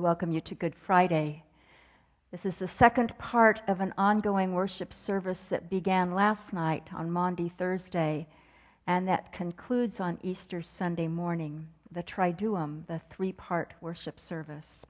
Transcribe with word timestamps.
welcome 0.00 0.32
you 0.32 0.40
to 0.40 0.54
Good 0.54 0.74
Friday. 0.74 1.44
This 2.30 2.46
is 2.46 2.56
the 2.56 2.66
second 2.66 3.16
part 3.18 3.60
of 3.68 3.82
an 3.82 3.92
ongoing 3.98 4.54
worship 4.54 4.94
service 4.94 5.40
that 5.48 5.68
began 5.68 6.14
last 6.14 6.54
night 6.54 6.88
on 6.94 7.10
Maundy 7.10 7.50
Thursday 7.50 8.26
and 8.86 9.06
that 9.06 9.30
concludes 9.30 10.00
on 10.00 10.18
Easter 10.22 10.62
Sunday 10.62 11.06
morning, 11.06 11.68
the 11.92 12.02
Triduum, 12.02 12.86
the 12.86 13.02
three 13.10 13.32
part 13.32 13.74
worship 13.82 14.18
service. 14.18 14.86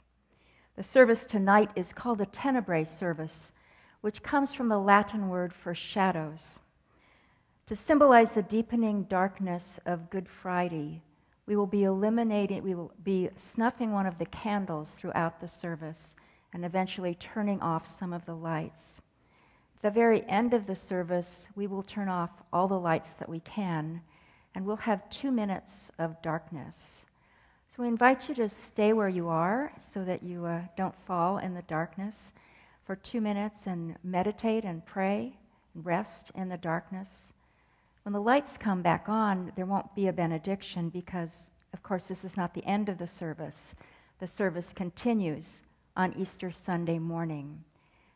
The 0.76 0.84
service 0.84 1.26
tonight 1.26 1.72
is 1.74 1.92
called 1.92 2.18
the 2.18 2.26
Tenebrae 2.26 2.84
service, 2.84 3.50
which 4.02 4.22
comes 4.22 4.54
from 4.54 4.68
the 4.68 4.78
Latin 4.78 5.28
word 5.28 5.52
for 5.52 5.74
shadows. 5.74 6.60
To 7.66 7.74
symbolize 7.74 8.30
the 8.30 8.42
deepening 8.42 9.02
darkness 9.04 9.80
of 9.86 10.08
Good 10.08 10.28
Friday, 10.28 11.02
we 11.50 11.56
will 11.56 11.66
be 11.66 11.82
eliminating, 11.82 12.62
we 12.62 12.76
will 12.76 12.92
be 13.02 13.28
snuffing 13.34 13.90
one 13.90 14.06
of 14.06 14.16
the 14.18 14.26
candles 14.26 14.92
throughout 14.92 15.40
the 15.40 15.48
service 15.48 16.14
and 16.52 16.64
eventually 16.64 17.16
turning 17.16 17.60
off 17.60 17.88
some 17.88 18.12
of 18.12 18.24
the 18.24 18.36
lights. 18.36 19.02
At 19.74 19.82
the 19.82 19.90
very 19.90 20.24
end 20.28 20.54
of 20.54 20.68
the 20.68 20.76
service, 20.76 21.48
we 21.56 21.66
will 21.66 21.82
turn 21.82 22.08
off 22.08 22.30
all 22.52 22.68
the 22.68 22.78
lights 22.78 23.14
that 23.14 23.28
we 23.28 23.40
can, 23.40 24.00
and 24.54 24.64
we'll 24.64 24.76
have 24.76 25.10
two 25.10 25.32
minutes 25.32 25.90
of 25.98 26.22
darkness. 26.22 27.02
So 27.74 27.82
we 27.82 27.88
invite 27.88 28.28
you 28.28 28.34
to 28.36 28.48
stay 28.48 28.92
where 28.92 29.08
you 29.08 29.28
are 29.28 29.72
so 29.84 30.04
that 30.04 30.22
you 30.22 30.46
uh, 30.46 30.60
don't 30.76 30.94
fall 31.04 31.38
in 31.38 31.52
the 31.52 31.62
darkness 31.62 32.30
for 32.84 32.94
two 32.94 33.20
minutes 33.20 33.66
and 33.66 33.96
meditate 34.04 34.64
and 34.64 34.86
pray 34.86 35.36
and 35.74 35.84
rest 35.84 36.30
in 36.36 36.48
the 36.48 36.58
darkness. 36.58 37.32
When 38.10 38.14
the 38.14 38.26
lights 38.26 38.58
come 38.58 38.82
back 38.82 39.08
on, 39.08 39.52
there 39.54 39.66
won't 39.66 39.94
be 39.94 40.08
a 40.08 40.12
benediction 40.12 40.88
because, 40.88 41.52
of 41.72 41.80
course, 41.84 42.08
this 42.08 42.24
is 42.24 42.36
not 42.36 42.52
the 42.52 42.64
end 42.64 42.88
of 42.88 42.98
the 42.98 43.06
service. 43.06 43.76
The 44.18 44.26
service 44.26 44.72
continues 44.72 45.62
on 45.96 46.14
Easter 46.18 46.50
Sunday 46.50 46.98
morning. 46.98 47.62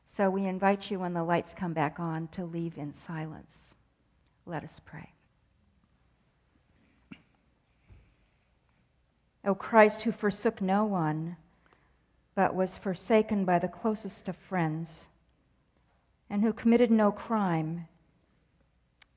So 0.05 0.29
we 0.29 0.47
invite 0.47 0.91
you, 0.91 0.99
when 0.99 1.13
the 1.13 1.23
lights 1.23 1.55
come 1.55 1.73
back 1.73 2.01
on, 2.01 2.27
to 2.33 2.45
leave 2.45 2.77
in 2.77 2.93
silence. 2.93 3.77
Let 4.47 4.65
us 4.65 4.81
pray. 4.85 5.13
O 9.45 9.55
Christ, 9.55 10.03
who 10.03 10.11
forsook 10.11 10.61
no 10.61 10.85
one, 10.85 11.37
but 12.35 12.57
was 12.57 12.79
forsaken 12.79 13.45
by 13.45 13.61
the 13.61 13.69
closest 13.69 14.29
of 14.29 14.35
friends, 14.35 15.07
and 16.29 16.43
who 16.43 16.53
committed 16.53 16.91
no 16.91 17.13
crime, 17.13 17.87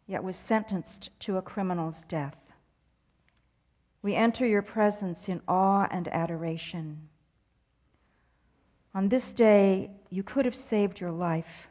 yet 0.07 0.23
was 0.23 0.37
sentenced 0.37 1.09
to 1.19 1.37
a 1.37 1.41
criminal's 1.41 2.03
death. 2.03 2.37
We 4.01 4.15
enter 4.15 4.45
your 4.45 4.61
presence 4.61 5.27
in 5.27 5.41
awe 5.47 5.87
and 5.91 6.07
adoration. 6.07 7.09
On 8.95 9.09
this 9.09 9.33
day, 9.33 9.91
you 10.09 10.23
could 10.23 10.45
have 10.45 10.55
saved 10.55 10.99
your 10.99 11.11
life, 11.11 11.67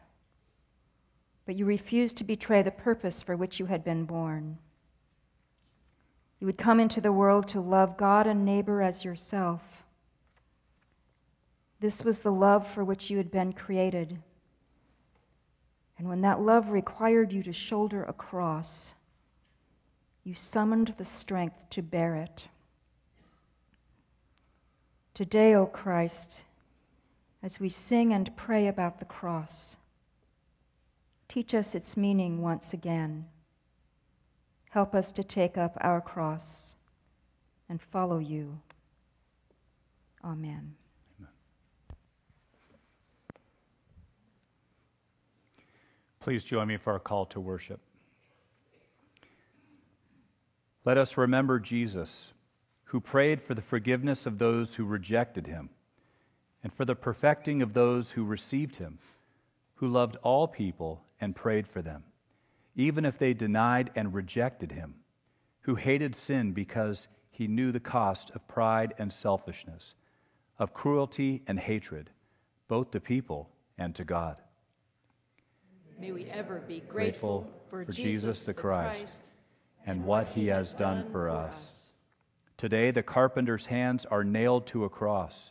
but 1.47 1.57
you 1.57 1.65
refused 1.65 2.19
to 2.19 2.25
betray 2.25 2.63
the 2.63 2.71
purpose 2.71 3.23
for 3.23 3.37
which 3.37 3.59
you 3.59 3.67
had 3.67 3.83
been 3.83 4.05
born. 4.05 4.59
You 6.39 6.47
would 6.47 6.59
come 6.59 6.79
into 6.79 7.01
the 7.01 7.13
world 7.13 7.49
to 7.49 7.61
love 7.61 7.97
God 7.97 8.27
and 8.27 8.45
neighbor 8.45 8.83
as 8.83 9.05
yourself. 9.05 9.63
This 11.81 12.05
was 12.05 12.21
the 12.21 12.33
love 12.33 12.71
for 12.71 12.85
which 12.85 13.11
you 13.11 13.17
had 13.17 13.31
been 13.31 13.53
created. 13.53 14.19
And 15.99 16.09
when 16.09 16.21
that 16.21 16.41
love 16.41 16.71
required 16.71 17.33
you 17.33 17.43
to 17.43 17.53
shoulder 17.53 18.05
a 18.05 18.13
cross, 18.13 18.95
you 20.25 20.35
summoned 20.35 20.95
the 20.99 21.05
strength 21.05 21.57
to 21.71 21.83
bear 21.83 22.17
it. 22.17 22.47
Today, 25.15 25.55
O 25.55 25.67
Christ, 25.67 26.43
as 27.43 27.61
we 27.61 27.69
sing 27.69 28.13
and 28.13 28.37
pray 28.37 28.67
about 28.67 28.99
the 28.99 29.05
cross. 29.05 29.77
Teach 31.29 31.55
us 31.55 31.75
its 31.75 31.97
meaning 31.97 32.43
once 32.43 32.73
again. 32.73 33.27
Help 34.71 34.95
us 34.95 35.13
to 35.13 35.25
take 35.25 35.57
up 35.57 35.77
our 35.81 36.01
cross 36.01 36.75
and 37.69 37.81
follow 37.81 38.19
you. 38.19 38.59
Amen. 40.25 40.75
Please 46.27 46.43
join 46.43 46.67
me 46.67 46.77
for 46.77 46.97
a 46.97 46.99
call 46.99 47.25
to 47.27 47.39
worship. 47.39 47.79
Let 50.85 50.99
us 50.99 51.17
remember 51.17 51.61
Jesus, 51.61 52.33
who 52.83 52.99
prayed 52.99 53.41
for 53.41 53.55
the 53.55 53.63
forgiveness 53.63 54.27
of 54.27 54.37
those 54.37 54.75
who 54.75 54.87
rejected 54.87 55.47
him 55.47 55.71
and 56.65 56.75
for 56.75 56.85
the 56.85 56.97
perfecting 56.97 57.63
of 57.63 57.75
those 57.75 58.11
who 58.11 58.25
received 58.25 58.75
him, 58.75 58.99
who 59.77 59.87
loved 59.87 60.17
all 60.25 60.49
people 60.49 61.01
and 61.21 61.37
prayed 61.37 61.69
for 61.69 61.81
them, 61.81 62.03
even 62.75 63.05
if 63.05 63.19
they 63.19 63.33
denied 63.33 63.93
and 63.95 64.13
rejected 64.13 64.73
him, 64.73 64.97
who 65.61 65.77
hated 65.77 66.17
sin 66.17 66.51
because 66.51 67.07
he 67.31 67.47
knew 67.47 67.71
the 67.71 67.79
cost 67.79 68.33
of 68.35 68.49
pride 68.49 68.95
and 68.99 69.13
selfishness, 69.13 69.95
of 70.59 70.75
cruelty 70.75 71.45
and 71.47 71.61
hatred, 71.61 72.11
both 72.67 72.91
to 72.91 72.99
people 72.99 73.49
and 73.79 73.95
to 73.95 74.03
God. 74.03 74.39
May 75.99 76.13
we 76.13 76.27
ever 76.27 76.61
be 76.61 76.81
grateful, 76.81 77.51
for, 77.69 77.85
Jesus, 77.85 78.45
the 78.47 78.55
Christ, 78.55 78.99
Christ 78.99 79.31
and 79.87 80.05
what 80.05 80.29
he 80.29 80.49
has 80.49 80.75
done 80.75 81.11
for 81.11 81.31
us. 81.31 81.93
Today, 82.57 82.91
the 82.91 83.03
carpenter's 83.03 83.67
hands 83.67 84.05
are 84.07 84.25
nailed 84.25 84.67
to 84.69 84.85
a 84.85 84.89
cross 84.89 85.51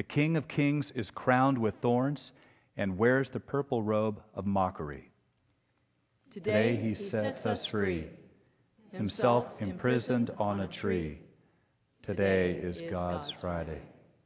the 0.00 0.02
King 0.04 0.36
of 0.36 0.48
Kings 0.48 0.92
is 0.92 1.10
crowned 1.10 1.58
with 1.58 1.74
thorns 1.82 2.32
and 2.76 2.96
wears 2.96 3.28
the 3.28 3.38
purple 3.38 3.82
robe 3.82 4.22
of 4.34 4.46
mockery. 4.46 5.10
Today, 6.30 6.76
he, 6.76 6.94
sets 6.94 7.44
us 7.44 7.66
free, 7.66 8.06
himself 8.92 9.46
imprisoned 9.58 10.30
on 10.38 10.60
a 10.60 10.68
tree. 10.68 11.18
Today 12.02 12.52
is 12.52 12.80
God's 12.90 13.32
Friday. 13.32 13.82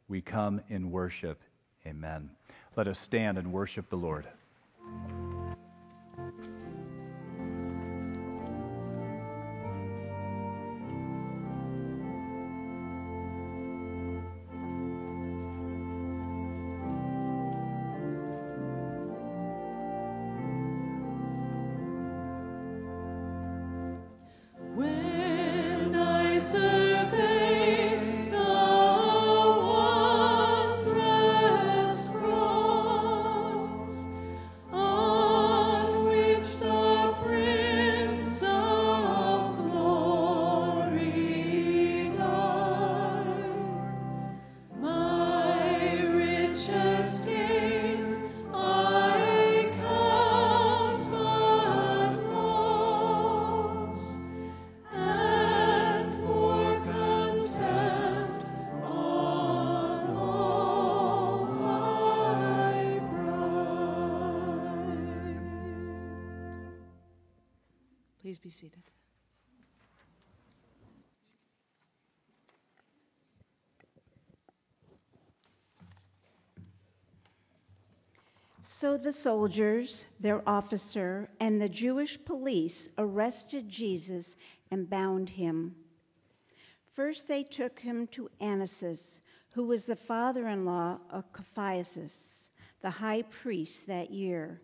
We 0.06 0.20
come 0.20 0.60
in 0.68 0.90
worship. 0.90 1.40
Amen. 1.86 2.30
Let 2.76 2.86
us 2.86 2.98
stand 2.98 3.38
and 3.38 3.52
worship 3.52 3.88
the 3.88 3.96
Lord. 3.96 4.26
Be 68.44 68.50
seated. 68.50 68.82
So 78.62 78.98
the 78.98 79.12
soldiers, 79.12 80.04
their 80.20 80.46
officer, 80.46 81.30
and 81.40 81.58
the 81.58 81.70
Jewish 81.70 82.22
police 82.22 82.90
arrested 82.98 83.70
Jesus 83.70 84.36
and 84.70 84.90
bound 84.90 85.30
him. 85.30 85.74
First, 86.92 87.28
they 87.28 87.44
took 87.44 87.80
him 87.80 88.06
to 88.08 88.30
Annas, 88.40 89.22
who 89.52 89.64
was 89.64 89.86
the 89.86 89.96
father 89.96 90.48
in 90.48 90.66
law 90.66 90.98
of 91.08 91.32
Caiaphas, 91.32 92.50
the 92.82 92.90
high 92.90 93.22
priest 93.22 93.86
that 93.86 94.10
year. 94.10 94.60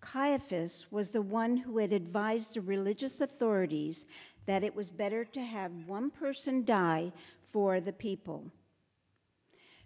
Caiaphas 0.00 0.86
was 0.90 1.10
the 1.10 1.22
one 1.22 1.56
who 1.58 1.78
had 1.78 1.92
advised 1.92 2.54
the 2.54 2.60
religious 2.60 3.20
authorities 3.20 4.06
that 4.46 4.64
it 4.64 4.74
was 4.74 4.90
better 4.90 5.24
to 5.24 5.40
have 5.42 5.86
one 5.86 6.10
person 6.10 6.64
die 6.64 7.12
for 7.42 7.80
the 7.80 7.92
people. 7.92 8.50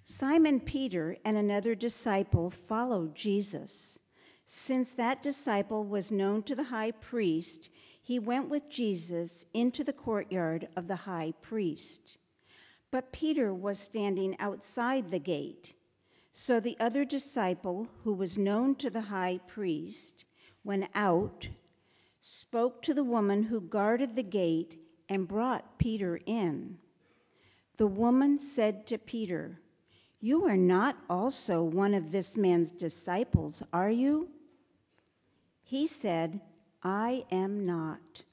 Simon 0.05 0.61
Peter 0.61 1.17
and 1.25 1.37
another 1.37 1.75
disciple 1.75 2.51
followed 2.51 3.15
Jesus. 3.15 3.99
Since 4.47 4.93
that 4.93 5.23
disciple 5.23 5.85
was 5.85 6.11
known 6.11 6.43
to 6.45 6.55
the 6.55 6.65
high 6.65 6.91
priest, 6.91 7.71
he 8.01 8.19
went 8.19 8.51
with 8.51 8.69
Jesus 8.69 9.47
into 9.55 9.83
the 9.83 9.93
courtyard 9.93 10.69
of 10.77 10.89
the 10.89 10.97
high 10.97 11.33
priest. 11.41 12.19
But 12.91 13.13
Peter 13.13 13.53
was 13.53 13.79
standing 13.79 14.37
outside 14.39 15.11
the 15.11 15.19
gate. 15.19 15.73
So 16.37 16.59
the 16.59 16.77
other 16.81 17.05
disciple, 17.05 17.89
who 18.03 18.13
was 18.13 18.37
known 18.37 18.75
to 18.77 18.91
the 18.91 19.03
high 19.03 19.39
priest, 19.47 20.25
went 20.65 20.91
out, 20.93 21.49
spoke 22.21 22.83
to 22.83 22.93
the 22.93 23.05
woman 23.05 23.45
who 23.45 23.61
guarded 23.61 24.17
the 24.17 24.25
gate, 24.25 24.81
and 25.09 25.29
brought 25.29 25.79
Peter 25.79 26.19
in. 26.27 26.79
The 27.77 27.87
woman 27.87 28.41
said 28.41 28.85
to 28.89 28.99
Peter, 28.99 29.61
You 30.21 30.45
are 30.45 30.57
not 30.57 30.97
also 31.09 31.63
one 31.63 31.95
of 31.95 32.11
this 32.11 32.37
man's 32.37 32.73
disciples, 32.73 33.63
are 33.73 33.91
you? 33.91 34.29
He 35.63 35.87
said, 35.87 36.41
I 36.83 37.27
am 37.31 37.65
not. 37.65 38.25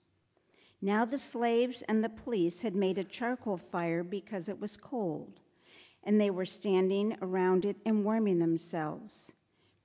Now 0.82 1.06
the 1.06 1.20
slaves 1.20 1.84
and 1.88 2.04
the 2.04 2.10
police 2.10 2.64
had 2.64 2.76
made 2.76 2.98
a 2.98 3.04
charcoal 3.04 3.58
fire 3.58 4.04
because 4.04 4.50
it 4.50 4.60
was 4.60 4.76
cold, 4.76 5.40
and 6.04 6.20
they 6.20 6.30
were 6.30 6.46
standing 6.46 7.16
around 7.22 7.66
it 7.66 7.78
and 7.86 8.04
warming 8.04 8.40
themselves. 8.40 9.34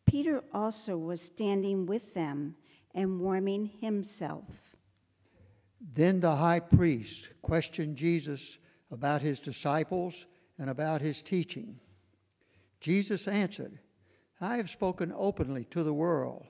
Peter 0.07 0.43
also 0.53 0.97
was 0.97 1.21
standing 1.21 1.87
with 1.87 2.15
them 2.15 2.55
and 2.95 3.21
warming 3.21 3.67
himself. 3.81 4.77
Then 5.81 6.21
the 6.21 6.37
high 6.37 6.61
priest 6.61 7.29
questioned 7.43 7.97
Jesus 7.97 8.59
about 8.91 9.21
his 9.21 9.39
disciples 9.39 10.27
and 10.59 10.71
about 10.71 11.01
his 11.01 11.23
teaching. 11.23 11.81
Jesus 12.81 13.29
answered, 13.29 13.79
I 14.41 14.57
have 14.57 14.71
spoken 14.71 15.13
openly 15.17 15.65
to 15.67 15.83
the 15.83 15.95
world. 15.95 16.47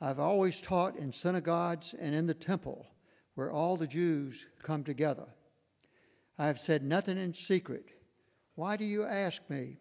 I've 0.00 0.20
always 0.20 0.60
taught 0.60 0.96
in 0.96 1.12
synagogues 1.12 1.94
and 1.98 2.14
in 2.14 2.26
the 2.26 2.34
temple, 2.34 2.86
where 3.34 3.50
all 3.50 3.76
the 3.76 3.86
Jews 3.86 4.46
come 4.62 4.84
together. 4.84 5.26
I 6.38 6.46
have 6.46 6.58
said 6.58 6.82
nothing 6.82 7.18
in 7.18 7.34
secret. 7.34 7.90
Why 8.60 8.76
do 8.76 8.84
you 8.84 9.06
ask 9.06 9.40
me? 9.48 9.78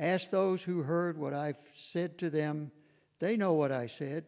Ask 0.00 0.28
those 0.28 0.60
who 0.60 0.82
heard 0.82 1.16
what 1.16 1.32
I've 1.32 1.70
said 1.72 2.18
to 2.18 2.28
them. 2.28 2.72
They 3.20 3.36
know 3.36 3.52
what 3.52 3.70
I 3.70 3.86
said. 3.86 4.24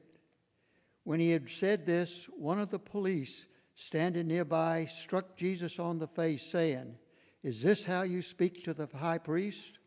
When 1.03 1.19
he 1.19 1.33
had 1.33 1.51
said 1.51 1.87
this, 1.87 2.29
one 2.37 2.61
of 2.61 2.71
the 2.71 2.79
police 2.79 3.49
standing 3.75 4.29
nearby 4.29 4.85
struck 4.85 5.37
Jesus 5.37 5.81
on 5.81 5.99
the 5.99 6.07
face, 6.07 6.47
saying, 6.47 6.99
Is 7.43 7.65
this 7.65 7.85
how 7.85 8.03
you 8.03 8.23
speak 8.23 8.63
to 8.63 8.73
the 8.73 8.87
high 8.97 9.19
priest? 9.19 9.81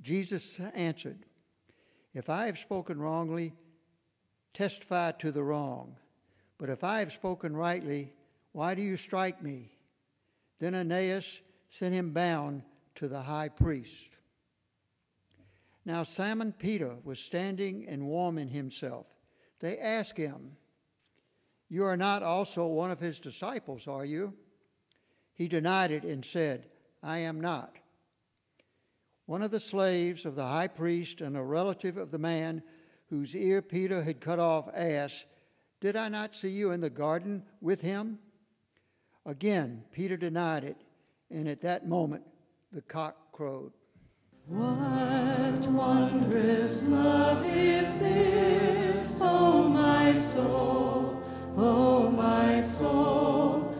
Jesus 0.00 0.58
answered, 0.74 1.26
If 2.14 2.30
I 2.30 2.46
have 2.46 2.56
spoken 2.56 2.98
wrongly, 2.98 3.52
testify 4.54 5.12
to 5.18 5.32
the 5.32 5.44
wrong. 5.44 5.96
But 6.56 6.70
if 6.70 6.82
I 6.82 7.00
have 7.00 7.12
spoken 7.12 7.54
rightly, 7.54 8.14
why 8.52 8.74
do 8.74 8.80
you 8.80 8.96
strike 8.96 9.42
me? 9.42 9.68
Then 10.60 10.74
Ananias 10.74 11.42
sent 11.68 11.94
him 11.94 12.12
bound 12.12 12.62
to 12.96 13.08
the 13.08 13.22
high 13.22 13.48
priest. 13.48 14.08
Now 15.84 16.02
Simon 16.02 16.52
Peter 16.52 16.96
was 17.04 17.18
standing 17.18 17.86
and 17.88 18.06
warming 18.06 18.48
himself. 18.48 19.06
They 19.60 19.78
asked 19.78 20.16
him, 20.16 20.56
You 21.68 21.84
are 21.84 21.96
not 21.96 22.22
also 22.22 22.66
one 22.66 22.90
of 22.90 23.00
his 23.00 23.18
disciples, 23.18 23.88
are 23.88 24.04
you? 24.04 24.34
He 25.32 25.48
denied 25.48 25.90
it 25.90 26.04
and 26.04 26.24
said, 26.24 26.66
I 27.02 27.18
am 27.18 27.40
not. 27.40 27.76
One 29.26 29.42
of 29.42 29.50
the 29.50 29.60
slaves 29.60 30.24
of 30.24 30.34
the 30.34 30.46
high 30.46 30.68
priest 30.68 31.20
and 31.20 31.36
a 31.36 31.42
relative 31.42 31.96
of 31.96 32.10
the 32.10 32.18
man 32.18 32.62
whose 33.10 33.34
ear 33.34 33.62
Peter 33.62 34.02
had 34.02 34.20
cut 34.20 34.38
off, 34.38 34.68
asked, 34.74 35.26
Did 35.80 35.96
I 35.96 36.08
not 36.08 36.34
see 36.34 36.50
you 36.50 36.72
in 36.72 36.80
the 36.80 36.90
garden 36.90 37.44
with 37.60 37.80
him? 37.80 38.18
Again, 39.24 39.84
Peter 39.92 40.16
denied 40.16 40.64
it, 40.64 40.76
and 41.30 41.48
at 41.48 41.60
that 41.62 41.86
moment 41.86 42.22
the 42.72 42.82
cock 42.82 43.32
crowed. 43.32 43.72
What 44.46 45.58
wondrous 45.68 46.82
love 46.84 47.44
is 47.46 48.00
this, 48.00 49.18
oh 49.20 49.68
my 49.68 50.12
soul, 50.12 51.22
oh 51.56 52.10
my 52.10 52.60
soul? 52.60 53.74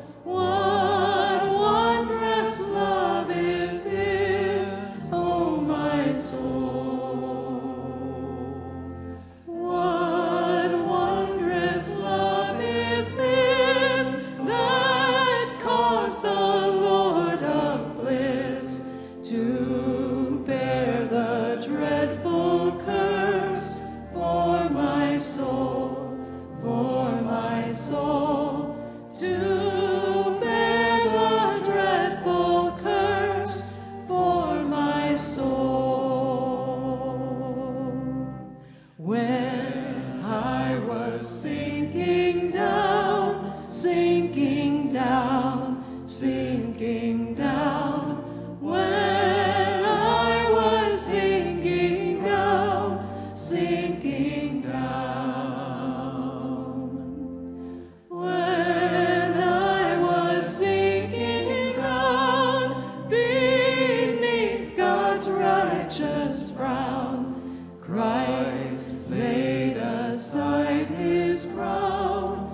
Then 71.59 72.47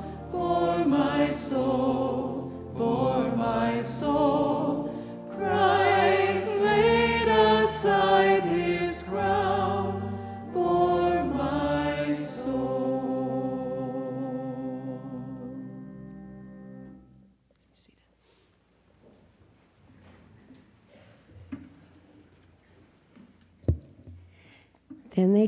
they 3.34 4.33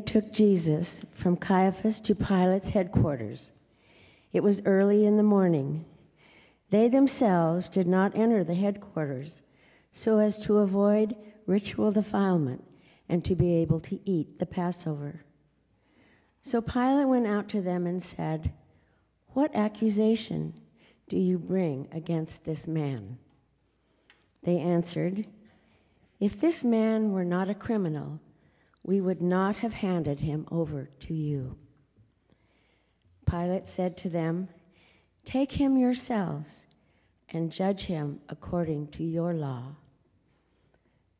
took 0.07 0.33
Jesus 0.33 1.05
from 1.13 1.37
Caiaphas 1.37 2.01
to 2.01 2.15
Pilate's 2.15 2.71
headquarters. 2.71 3.53
It 4.33 4.43
was 4.43 4.63
early 4.65 5.05
in 5.05 5.17
the 5.17 5.23
morning. 5.23 5.85
They 6.71 6.89
themselves 6.89 7.69
did 7.69 7.87
not 7.87 8.17
enter 8.17 8.45
the 8.45 8.55
headquarters 8.55 9.43
so 9.93 10.19
as 10.19 10.39
to 10.41 10.59
avoid 10.59 11.17
ritual 11.47 11.91
defilement 11.91 12.65
and 13.09 13.25
to 13.25 13.35
be 13.35 13.55
able 13.57 13.81
to 13.81 14.01
eat 14.05 14.39
the 14.39 14.47
Passover. 14.47 15.25
So 16.43 16.61
Pilate 16.61 17.09
went 17.09 17.27
out 17.27 17.49
to 17.51 17.61
them 17.61 17.87
and 17.87 18.03
said, 18.03 18.53
What 19.29 19.55
accusation 19.55 20.55
do 21.09 21.17
you 21.17 21.39
bring 21.39 21.89
against 21.93 22.45
this 22.45 22.67
man? 22.67 23.19
They 24.43 24.59
answered, 24.59 25.27
If 26.21 26.41
this 26.41 26.63
man 26.63 27.13
were 27.13 27.25
not 27.25 27.49
a 27.49 27.55
criminal, 27.55 28.21
we 28.87 29.01
would 29.01 29.21
not 29.21 29.57
have 29.57 29.75
handed 29.75 30.21
him 30.21 30.47
over 30.49 30.89
to 31.01 31.13
you. 31.13 31.57
Pilate 33.29 33.67
said 33.67 33.97
to 33.97 34.09
them, 34.09 34.49
Take 35.25 35.51
him 35.51 35.77
yourselves 35.77 36.67
and 37.29 37.51
judge 37.51 37.87
him 37.87 38.21
according 38.29 38.87
to 38.93 39.03
your 39.03 39.35
law. 39.35 39.75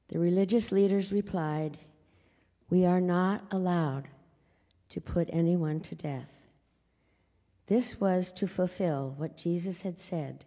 The 0.09 0.21
religious 0.21 0.71
leaders 0.71 1.11
replied, 1.11 1.79
We 2.71 2.87
are 2.87 3.01
not 3.01 3.43
allowed 3.51 4.05
to 4.91 5.01
put 5.01 5.29
anyone 5.33 5.81
to 5.81 5.97
death. 5.97 6.37
This 7.67 8.01
was 8.01 8.33
to 8.35 8.47
fulfill 8.47 9.13
what 9.17 9.37
Jesus 9.37 9.83
had 9.83 9.99
said 9.99 10.45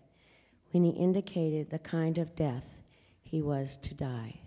when 0.71 0.85
he 0.85 0.91
indicated 0.91 1.69
the 1.69 1.79
kind 1.79 2.17
of 2.17 2.37
death 2.37 2.79
he 3.21 3.41
was 3.41 3.75
to 3.75 3.93
die. 3.93 4.39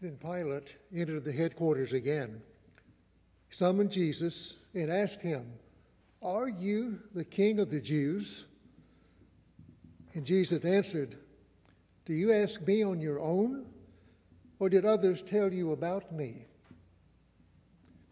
Then 0.00 0.16
Pilate 0.16 0.76
entered 0.94 1.24
the 1.24 1.32
headquarters 1.32 1.92
again, 1.92 2.40
summoned 3.50 3.90
Jesus, 3.90 4.54
and 4.74 4.92
asked 4.92 5.22
him, 5.22 5.52
Are 6.22 6.48
you 6.48 7.00
the 7.14 7.24
king 7.24 7.58
of 7.58 7.70
the 7.70 7.80
Jews? 7.80 8.44
And 10.14 10.24
Jesus 10.24 10.64
answered, 10.64 11.16
Do 12.06 12.12
you 12.12 12.32
ask 12.32 12.64
me 12.64 12.82
on 12.82 13.00
your 13.00 13.18
own, 13.18 13.66
or 14.60 14.68
did 14.68 14.84
others 14.84 15.20
tell 15.20 15.52
you 15.52 15.72
about 15.72 16.12
me? 16.12 16.44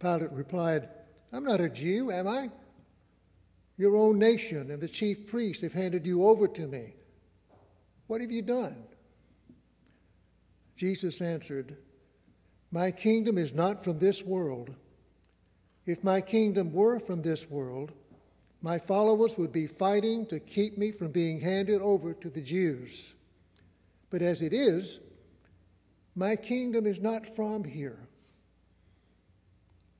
Pilate 0.00 0.32
replied, 0.32 0.88
I'm 1.32 1.44
not 1.44 1.60
a 1.60 1.68
Jew, 1.68 2.10
am 2.10 2.26
I? 2.26 2.50
Your 3.78 3.96
own 3.96 4.18
nation 4.18 4.70
and 4.70 4.80
the 4.80 4.88
chief 4.88 5.26
priests 5.26 5.62
have 5.62 5.72
handed 5.72 6.06
you 6.06 6.26
over 6.26 6.48
to 6.48 6.66
me. 6.66 6.94
What 8.06 8.20
have 8.20 8.30
you 8.30 8.42
done? 8.42 8.76
Jesus 10.76 11.20
answered, 11.20 11.76
My 12.70 12.90
kingdom 12.90 13.38
is 13.38 13.52
not 13.52 13.82
from 13.82 13.98
this 13.98 14.22
world. 14.22 14.74
If 15.86 16.04
my 16.04 16.20
kingdom 16.20 16.72
were 16.72 16.98
from 16.98 17.22
this 17.22 17.48
world, 17.48 17.92
my 18.60 18.78
followers 18.78 19.38
would 19.38 19.52
be 19.52 19.66
fighting 19.66 20.26
to 20.26 20.40
keep 20.40 20.76
me 20.76 20.90
from 20.90 21.12
being 21.12 21.40
handed 21.40 21.80
over 21.80 22.12
to 22.14 22.28
the 22.28 22.40
Jews. 22.40 23.14
But 24.10 24.22
as 24.22 24.42
it 24.42 24.52
is, 24.52 25.00
my 26.14 26.36
kingdom 26.36 26.86
is 26.86 27.00
not 27.00 27.26
from 27.36 27.64
here. 27.64 27.98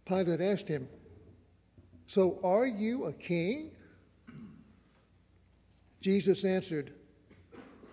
Pilate 0.06 0.40
asked 0.40 0.68
him, 0.68 0.88
So 2.06 2.38
are 2.42 2.66
you 2.66 3.04
a 3.04 3.12
king? 3.12 3.70
Jesus 6.00 6.44
answered, 6.44 6.92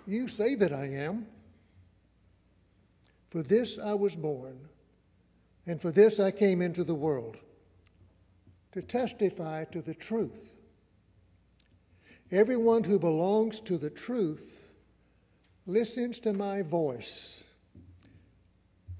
You 0.05 0.27
say 0.27 0.55
that 0.55 0.71
I 0.71 0.85
am. 0.85 1.27
For 3.33 3.41
this 3.41 3.79
I 3.79 3.95
was 3.95 4.15
born, 4.15 4.59
and 5.65 5.81
for 5.81 5.89
this 5.89 6.19
I 6.19 6.29
came 6.29 6.61
into 6.61 6.83
the 6.83 6.93
world, 6.93 7.37
to 8.73 8.81
testify 8.83 9.63
to 9.71 9.81
the 9.81 9.95
truth. 9.95 10.53
Everyone 12.31 12.83
who 12.83 12.99
belongs 12.99 13.59
to 13.61 13.79
the 13.79 13.89
truth 13.89 14.69
listens 15.65 16.19
to 16.19 16.33
my 16.33 16.61
voice. 16.61 17.43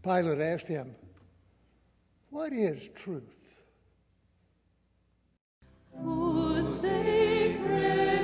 Pilate 0.02 0.40
asked 0.40 0.68
him, 0.68 0.96
What 2.32 2.54
is 2.54 2.90
truth? 2.96 3.62
Oh, 5.96 6.60
sacred. 6.64 8.23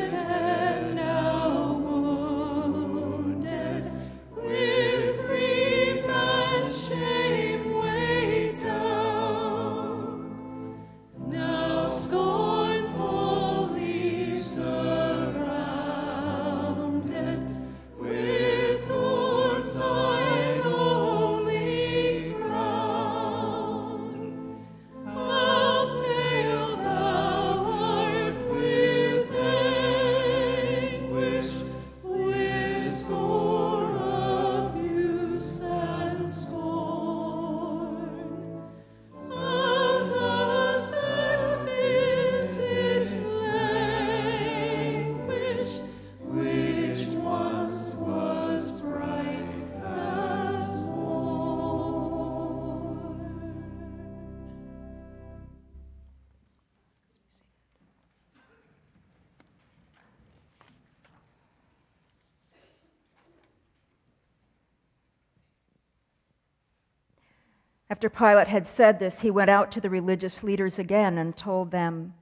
After 68.00 68.10
Pilate 68.10 68.48
had 68.48 68.66
said 68.66 68.98
this, 68.98 69.20
he 69.20 69.30
went 69.30 69.50
out 69.50 69.74
to 69.74 69.82
the 69.82 69.90
religious 69.90 70.42
leaders 70.42 70.80
again 70.80 71.18
and 71.18 71.36
told 71.36 71.70
them, 71.70 72.14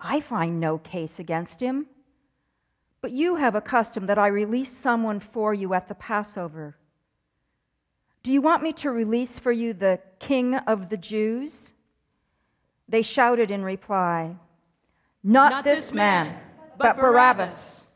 I 0.00 0.18
find 0.18 0.58
no 0.58 0.78
case 0.78 1.20
against 1.20 1.60
him. 1.60 1.86
But 3.00 3.12
you 3.12 3.36
have 3.36 3.54
a 3.54 3.60
custom 3.60 4.06
that 4.06 4.18
I 4.18 4.26
release 4.26 4.76
someone 4.76 5.20
for 5.20 5.54
you 5.54 5.72
at 5.72 5.86
the 5.86 5.94
Passover. 5.94 6.76
Do 8.24 8.32
you 8.32 8.42
want 8.42 8.64
me 8.64 8.72
to 8.72 8.90
release 8.90 9.38
for 9.38 9.52
you 9.52 9.72
the 9.72 10.00
king 10.18 10.56
of 10.56 10.88
the 10.88 10.96
Jews? 10.96 11.74
They 12.88 13.02
shouted 13.02 13.52
in 13.52 13.62
reply, 13.62 14.34
Not, 15.22 15.52
Not 15.52 15.62
this, 15.62 15.76
this 15.76 15.92
man, 15.92 16.26
man, 16.26 16.40
but, 16.76 16.96
Barabbas. 16.96 17.04
Barabbas. 17.04 17.86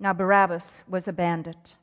Now, 0.00 0.14
Barabbas 0.14 0.82
was 0.88 1.06
a 1.06 1.12
bandit. 1.12 1.76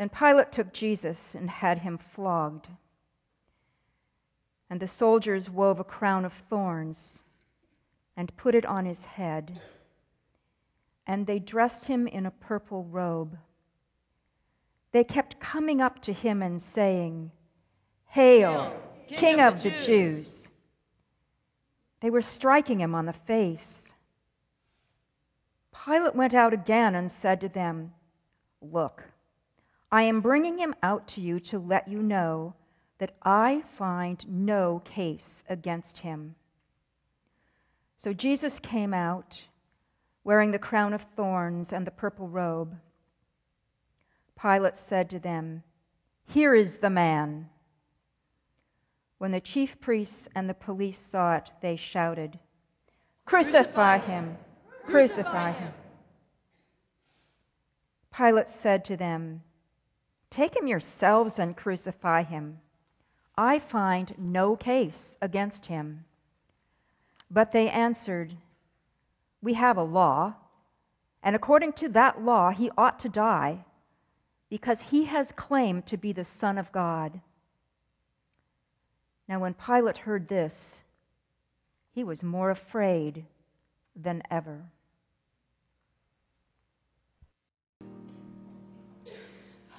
Then 0.00 0.08
Pilate 0.08 0.50
took 0.50 0.72
Jesus 0.72 1.34
and 1.34 1.50
had 1.50 1.80
him 1.80 1.98
flogged. 1.98 2.68
And 4.70 4.80
the 4.80 4.88
soldiers 4.88 5.50
wove 5.50 5.78
a 5.78 5.84
crown 5.84 6.24
of 6.24 6.32
thorns 6.32 7.22
and 8.16 8.34
put 8.38 8.54
it 8.54 8.64
on 8.64 8.86
his 8.86 9.04
head. 9.04 9.60
And 11.06 11.26
they 11.26 11.38
dressed 11.38 11.84
him 11.84 12.06
in 12.06 12.24
a 12.24 12.30
purple 12.30 12.84
robe. 12.84 13.36
They 14.92 15.04
kept 15.04 15.38
coming 15.38 15.82
up 15.82 16.00
to 16.00 16.14
him 16.14 16.40
and 16.40 16.62
saying, 16.62 17.30
Hail, 18.06 18.72
King, 19.06 19.18
King, 19.18 19.40
of, 19.40 19.56
of 19.56 19.62
the, 19.62 19.70
Jews. 19.72 19.86
Jews. 19.86 20.48
They 22.00 22.08
were 22.08 22.22
striking 22.22 22.80
him 22.80 22.94
on 22.94 23.04
the 23.04 23.12
face. 23.12 23.92
Pilate 25.84 26.14
went 26.14 26.32
out 26.32 26.54
again 26.54 26.94
and 26.94 27.12
said 27.12 27.38
to 27.42 27.50
them, 27.50 27.92
Look, 28.62 29.09
I 29.92 30.02
am 30.02 30.20
bringing 30.20 30.58
him 30.58 30.74
out 30.82 31.08
to 31.08 31.20
you 31.20 31.40
to 31.40 31.58
let 31.58 31.88
you 31.88 32.02
know 32.02 32.54
that 32.98 33.16
I 33.22 33.62
find 33.76 34.24
no 34.28 34.82
case 34.84 35.42
against 35.48 35.98
him. 35.98 36.36
So 37.96 38.12
Jesus 38.12 38.60
came 38.60 38.94
out, 38.94 39.42
wearing 40.22 40.52
the 40.52 40.58
crown 40.58 40.92
of 40.92 41.02
thorns 41.16 41.72
and 41.72 41.86
the 41.86 41.90
purple 41.90 42.28
robe. 42.28 42.76
Pilate 44.40 44.76
said 44.76 45.10
to 45.10 45.18
them, 45.18 45.62
Here 46.26 46.54
is 46.54 46.76
the 46.76 46.90
man. 46.90 47.48
When 49.18 49.32
the 49.32 49.40
chief 49.40 49.80
priests 49.80 50.28
and 50.34 50.48
the 50.48 50.54
police 50.54 50.98
saw 50.98 51.36
it, 51.36 51.50
they 51.60 51.76
shouted, 51.76 52.38
Crucify 53.26 53.98
him! 53.98 54.38
Crucify 54.86 55.52
him! 55.52 55.72
Pilate 58.16 58.48
said 58.48 58.84
to 58.86 58.96
them, 58.96 59.42
Take 60.30 60.56
him 60.56 60.68
yourselves 60.68 61.38
and 61.38 61.56
crucify 61.56 62.22
him. 62.22 62.60
I 63.36 63.58
find 63.58 64.14
no 64.16 64.56
case 64.56 65.16
against 65.20 65.66
him. 65.66 66.04
But 67.30 67.52
they 67.52 67.68
answered, 67.68 68.36
We 69.42 69.54
have 69.54 69.76
a 69.76 69.82
law, 69.82 70.34
and 71.22 71.34
according 71.34 71.72
to 71.74 71.88
that 71.90 72.22
law, 72.22 72.50
he 72.50 72.70
ought 72.78 72.98
to 73.00 73.08
die, 73.08 73.64
because 74.48 74.80
he 74.80 75.04
has 75.04 75.32
claimed 75.32 75.86
to 75.86 75.96
be 75.96 76.12
the 76.12 76.24
Son 76.24 76.58
of 76.58 76.72
God. 76.72 77.20
Now, 79.28 79.40
when 79.40 79.54
Pilate 79.54 79.98
heard 79.98 80.28
this, 80.28 80.84
he 81.92 82.04
was 82.04 82.22
more 82.22 82.50
afraid 82.50 83.24
than 83.94 84.22
ever. 84.30 84.64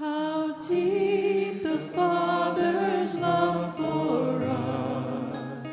How 0.02 0.54
deep 0.68 1.62
the 1.62 1.78
Father's 1.78 3.14
love 3.14 3.78
for 3.78 4.42
us, 4.42 5.68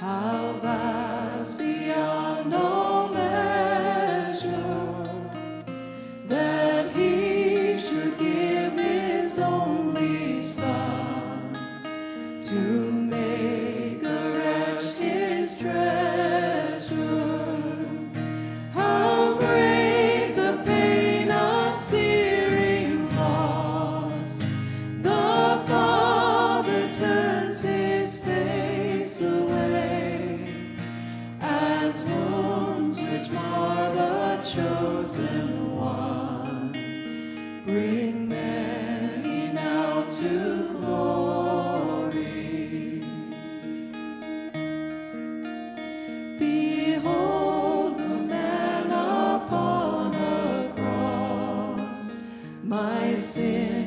how 0.00 0.54
vast 0.62 1.58
beyond 1.58 2.54
all 2.54 2.75
sin. 53.16 53.85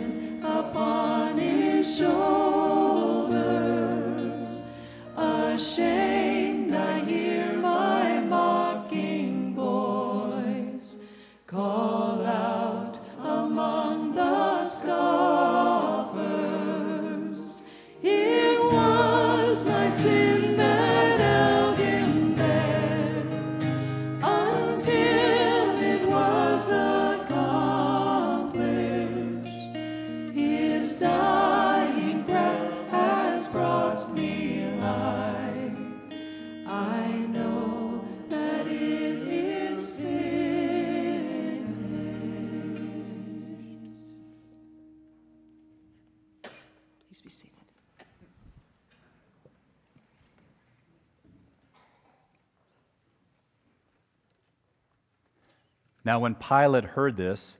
Now, 56.10 56.18
when 56.18 56.34
Pilate 56.34 56.86
heard 56.86 57.18
this, 57.18 57.56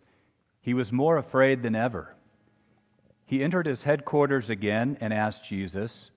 he 0.60 0.74
was 0.74 0.92
more 0.92 1.18
afraid 1.18 1.62
than 1.62 1.76
ever. 1.76 2.16
He 3.28 3.44
entered 3.44 3.68
his 3.68 3.84
headquarters 3.84 4.50
again 4.50 4.98
and 5.02 5.14
asked 5.14 5.44
Jesus, 5.44 6.10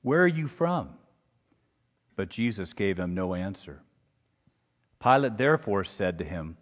Where 0.00 0.22
are 0.22 0.26
you 0.26 0.48
from? 0.48 0.94
But 2.16 2.30
Jesus 2.30 2.72
gave 2.72 2.98
him 2.98 3.14
no 3.14 3.34
answer. 3.34 3.82
Pilate 4.98 5.36
therefore 5.36 5.84
said 5.84 6.16
to 6.16 6.24
him, 6.24 6.56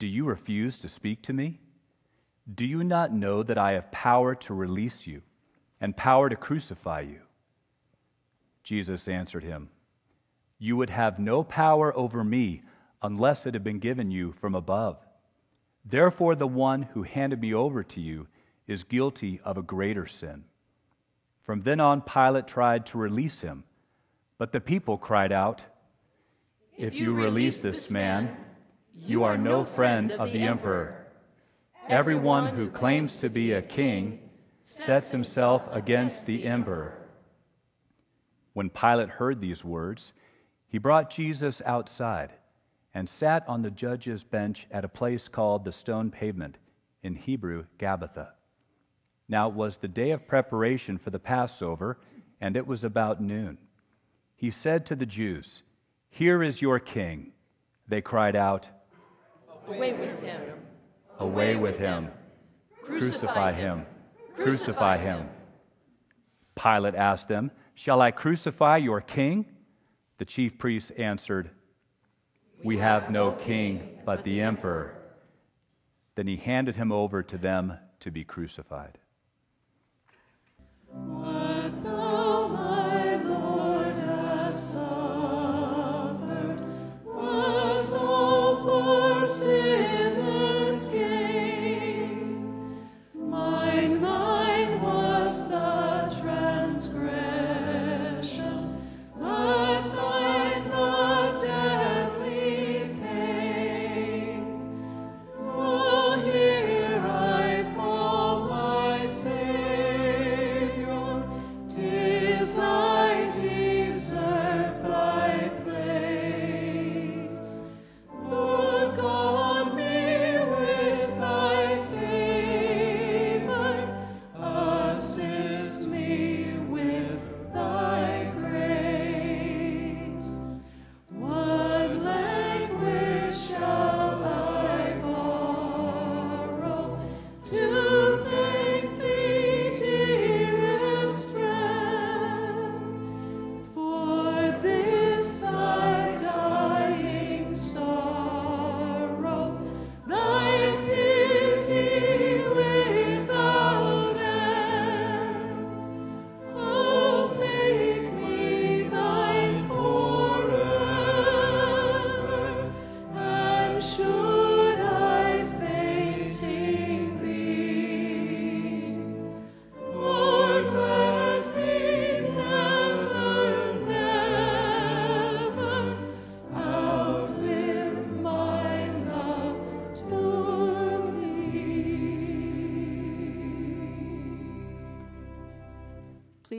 Do 0.00 0.08
you 0.08 0.24
refuse 0.24 0.78
to 0.78 0.88
speak 0.88 1.22
to 1.22 1.32
me? 1.32 1.60
Do 2.52 2.66
you 2.66 2.82
not 2.82 3.12
know 3.12 3.44
that 3.44 3.56
I 3.56 3.74
have 3.74 3.92
power 3.92 4.34
to 4.34 4.52
release 4.52 5.06
you 5.06 5.22
and 5.80 5.96
power 5.96 6.28
to 6.28 6.34
crucify 6.34 7.02
you? 7.02 7.20
Jesus 8.64 9.06
answered 9.06 9.44
him, 9.44 9.68
You 10.58 10.76
would 10.76 10.90
have 10.90 11.20
no 11.20 11.44
power 11.44 11.96
over 11.96 12.24
me 12.24 12.62
unless 13.02 13.46
it 13.46 13.54
had 13.54 13.64
been 13.64 13.78
given 13.78 14.10
you 14.10 14.32
from 14.32 14.54
above. 14.54 14.98
Therefore, 15.84 16.34
the 16.34 16.46
one 16.46 16.82
who 16.82 17.02
handed 17.02 17.40
me 17.40 17.54
over 17.54 17.82
to 17.82 18.00
you 18.00 18.26
is 18.66 18.84
guilty 18.84 19.40
of 19.44 19.56
a 19.56 19.62
greater 19.62 20.06
sin. 20.06 20.44
From 21.42 21.62
then 21.62 21.80
on, 21.80 22.02
Pilate 22.02 22.46
tried 22.46 22.86
to 22.86 22.98
release 22.98 23.40
him, 23.40 23.64
but 24.38 24.52
the 24.52 24.60
people 24.60 24.98
cried 24.98 25.32
out, 25.32 25.62
If, 26.76 26.94
you, 26.94 27.14
release 27.14 27.60
this 27.60 27.90
man, 27.90 28.36
you 28.94 29.24
are 29.24 29.36
no 29.36 29.64
friend 29.64 30.12
of 30.12 30.32
the 30.32 30.42
emperor. 30.42 31.06
Everyone 31.88 32.46
who 32.54 32.70
claims 32.70 33.16
to 33.18 33.30
be 33.30 33.52
a 33.52 33.62
king 33.62 34.30
sets 34.64 35.10
himself 35.10 35.62
against 35.72 36.26
the 36.26 36.44
emperor. 36.44 36.96
When 38.52 38.70
Pilate 38.70 39.08
heard 39.08 39.40
these 39.40 39.64
words, 39.64 40.12
he 40.68 40.78
brought 40.78 41.10
Jesus 41.10 41.60
outside 41.64 42.30
and 42.94 43.08
sat 43.08 43.48
on 43.48 43.62
the 43.62 43.70
judge's 43.70 44.24
bench 44.24 44.66
at 44.70 44.84
a 44.84 44.88
place 44.88 45.28
called 45.28 45.64
the 45.64 45.72
stone 45.72 46.10
pavement, 46.10 46.58
in 47.02 47.14
Hebrew, 47.14 47.64
Gabbatha. 47.78 48.28
Now 49.28 49.48
it 49.48 49.54
was 49.54 49.76
the 49.76 49.88
day 49.88 50.10
of 50.10 50.26
preparation 50.26 50.98
for 50.98 51.10
the 51.10 51.18
Passover, 51.18 51.98
and 52.40 52.56
it 52.56 52.66
was 52.66 52.84
about 52.84 53.22
noon. 53.22 53.58
He 54.36 54.50
said 54.50 54.84
to 54.86 54.96
the 54.96 55.06
Jews, 55.06 55.62
Here 56.10 56.42
is 56.42 56.60
your 56.60 56.78
king. 56.78 57.32
They 57.88 58.00
cried 58.00 58.36
out, 58.36 58.68
Away 59.68 59.92
with 59.92 60.22
him! 60.22 60.40
Away 61.18 61.56
with 61.56 61.78
him! 61.78 62.10
Crucify 62.82 63.52
him! 63.52 63.86
Crucify 64.34 64.96
him! 64.96 65.28
Pilate 66.56 66.94
asked 66.94 67.28
them, 67.28 67.50
Shall 67.74 68.00
I 68.00 68.10
crucify 68.10 68.78
your 68.78 69.00
king? 69.00 69.46
The 70.18 70.24
chief 70.24 70.58
priests 70.58 70.90
answered, 70.92 71.50
we 72.62 72.78
have 72.78 73.10
no 73.10 73.32
king 73.32 73.98
but 74.04 74.24
the 74.24 74.40
emperor. 74.40 74.94
Then 76.14 76.26
he 76.26 76.36
handed 76.36 76.76
him 76.76 76.92
over 76.92 77.22
to 77.22 77.38
them 77.38 77.78
to 78.00 78.10
be 78.10 78.24
crucified. 78.24 78.98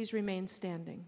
Please 0.01 0.13
remain 0.13 0.47
standing. 0.47 1.05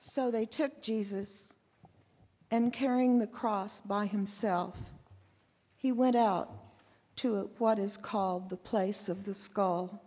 So 0.00 0.30
they 0.30 0.44
took 0.44 0.82
Jesus, 0.82 1.54
and 2.50 2.74
carrying 2.74 3.20
the 3.20 3.26
cross 3.26 3.80
by 3.80 4.04
himself, 4.04 4.76
he 5.74 5.90
went 5.90 6.14
out 6.14 6.50
to 7.16 7.48
what 7.56 7.78
is 7.78 7.96
called 7.96 8.50
the 8.50 8.56
place 8.58 9.08
of 9.08 9.24
the 9.24 9.32
skull, 9.32 10.04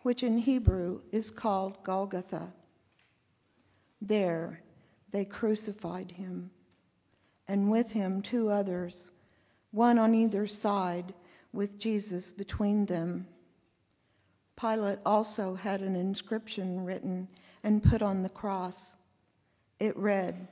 which 0.00 0.22
in 0.22 0.38
Hebrew 0.38 1.02
is 1.12 1.30
called 1.30 1.82
Golgotha. 1.82 2.54
There 4.00 4.62
they 5.10 5.26
crucified 5.26 6.12
him, 6.12 6.52
and 7.46 7.70
with 7.70 7.92
him 7.92 8.22
two 8.22 8.48
others, 8.48 9.10
one 9.72 9.98
on 9.98 10.14
either 10.14 10.46
side, 10.46 11.12
with 11.52 11.78
Jesus 11.78 12.32
between 12.32 12.86
them. 12.86 13.26
Pilate 14.58 14.98
also 15.04 15.54
had 15.54 15.80
an 15.80 15.96
inscription 15.96 16.84
written 16.84 17.28
and 17.62 17.82
put 17.82 18.02
on 18.02 18.22
the 18.22 18.28
cross. 18.28 18.96
It 19.78 19.96
read, 19.96 20.48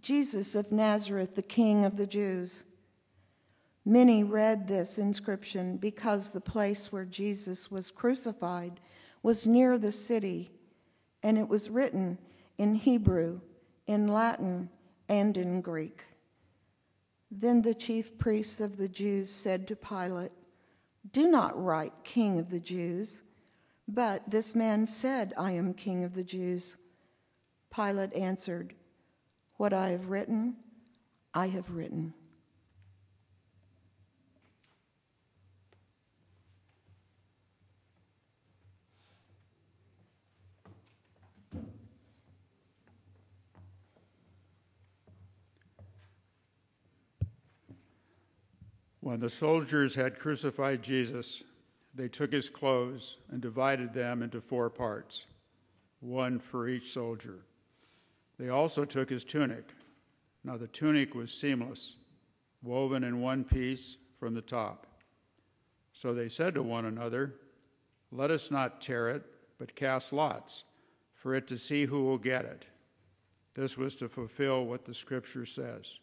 Jesus 0.00 0.54
of 0.54 0.72
Nazareth, 0.72 1.34
the 1.34 1.42
King 1.42 1.84
of 1.84 1.96
the 1.96 2.06
Jews. 2.06 2.64
Many 3.84 4.24
read 4.24 4.66
this 4.66 4.98
inscription 4.98 5.76
because 5.76 6.30
the 6.30 6.40
place 6.40 6.90
where 6.90 7.04
Jesus 7.04 7.70
was 7.70 7.90
crucified 7.90 8.80
was 9.22 9.46
near 9.46 9.78
the 9.78 9.92
city, 9.92 10.50
and 11.22 11.38
it 11.38 11.48
was 11.48 11.70
written 11.70 12.18
in 12.58 12.76
Hebrew, 12.76 13.40
in 13.86 14.08
Latin, 14.08 14.70
and 15.08 15.36
in 15.36 15.60
Greek. 15.60 16.02
Then 17.30 17.62
the 17.62 17.74
chief 17.74 18.16
priests 18.18 18.60
of 18.60 18.76
the 18.76 18.88
Jews 18.88 19.30
said 19.30 19.66
to 19.68 19.76
Pilate, 19.76 20.32
Do 21.10 21.28
not 21.28 21.62
write 21.62 21.92
King 22.02 22.38
of 22.38 22.50
the 22.50 22.60
Jews, 22.60 23.22
but 23.86 24.30
this 24.30 24.54
man 24.54 24.86
said, 24.86 25.34
I 25.36 25.52
am 25.52 25.74
King 25.74 26.04
of 26.04 26.14
the 26.14 26.24
Jews. 26.24 26.76
Pilate 27.74 28.12
answered, 28.14 28.74
What 29.56 29.72
I 29.72 29.88
have 29.88 30.08
written, 30.08 30.56
I 31.34 31.48
have 31.48 31.70
written. 31.70 32.14
When 49.04 49.20
the 49.20 49.28
soldiers 49.28 49.94
had 49.94 50.18
crucified 50.18 50.82
Jesus, 50.82 51.42
they 51.94 52.08
took 52.08 52.32
his 52.32 52.48
clothes 52.48 53.18
and 53.30 53.38
divided 53.38 53.92
them 53.92 54.22
into 54.22 54.40
four 54.40 54.70
parts, 54.70 55.26
one 56.00 56.38
for 56.38 56.68
each 56.68 56.90
soldier. 56.90 57.40
They 58.38 58.48
also 58.48 58.86
took 58.86 59.10
his 59.10 59.22
tunic. 59.22 59.74
Now 60.42 60.56
the 60.56 60.68
tunic 60.68 61.14
was 61.14 61.30
seamless, 61.30 61.96
woven 62.62 63.04
in 63.04 63.20
one 63.20 63.44
piece 63.44 63.98
from 64.18 64.32
the 64.32 64.40
top. 64.40 64.86
So 65.92 66.14
they 66.14 66.30
said 66.30 66.54
to 66.54 66.62
one 66.62 66.86
another, 66.86 67.34
Let 68.10 68.30
us 68.30 68.50
not 68.50 68.80
tear 68.80 69.10
it, 69.10 69.22
but 69.58 69.76
cast 69.76 70.14
lots 70.14 70.64
for 71.12 71.34
it 71.34 71.46
to 71.48 71.58
see 71.58 71.84
who 71.84 72.04
will 72.04 72.16
get 72.16 72.46
it. 72.46 72.64
This 73.52 73.76
was 73.76 73.96
to 73.96 74.08
fulfill 74.08 74.64
what 74.64 74.86
the 74.86 74.94
scripture 74.94 75.44
says. 75.44 75.98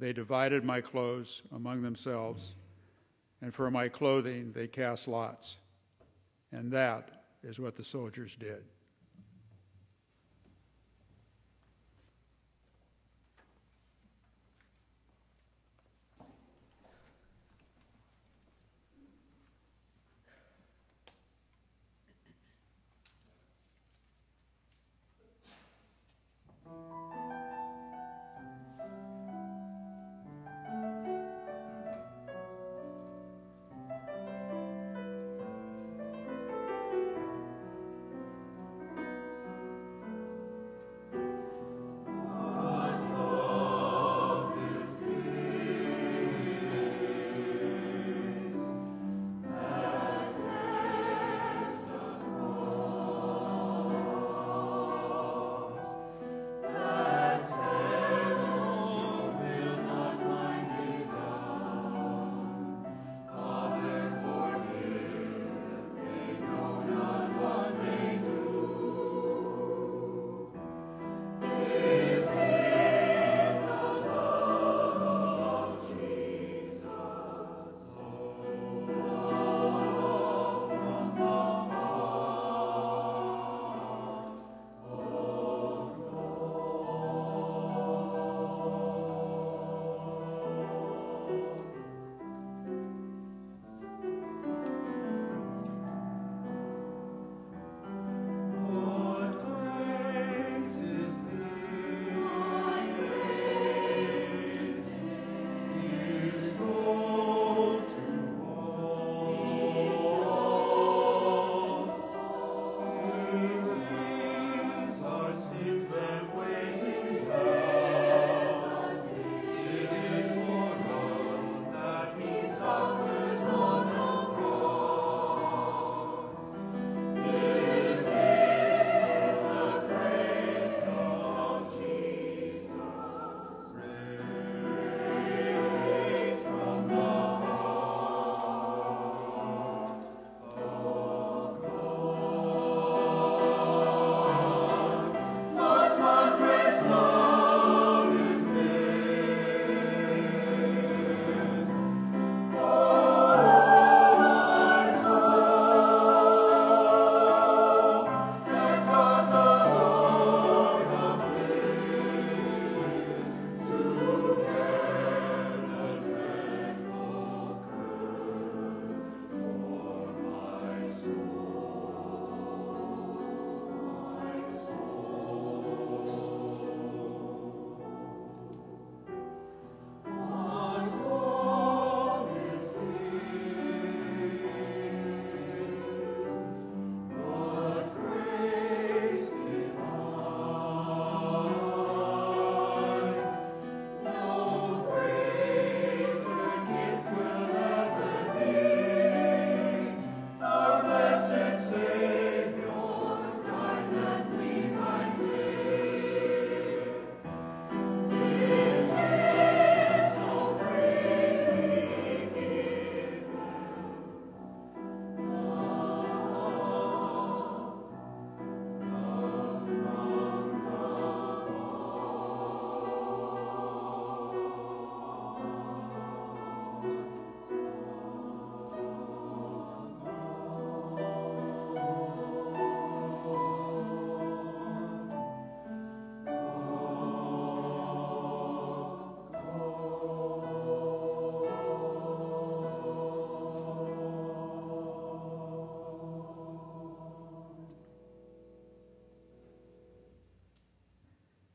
They 0.00 0.14
divided 0.14 0.64
my 0.64 0.80
clothes 0.80 1.42
among 1.52 1.82
themselves, 1.82 2.54
and 3.42 3.54
for 3.54 3.70
my 3.70 3.90
clothing 3.90 4.52
they 4.52 4.66
cast 4.66 5.06
lots. 5.06 5.58
And 6.50 6.72
that 6.72 7.26
is 7.42 7.60
what 7.60 7.76
the 7.76 7.84
soldiers 7.84 8.34
did. 8.34 8.64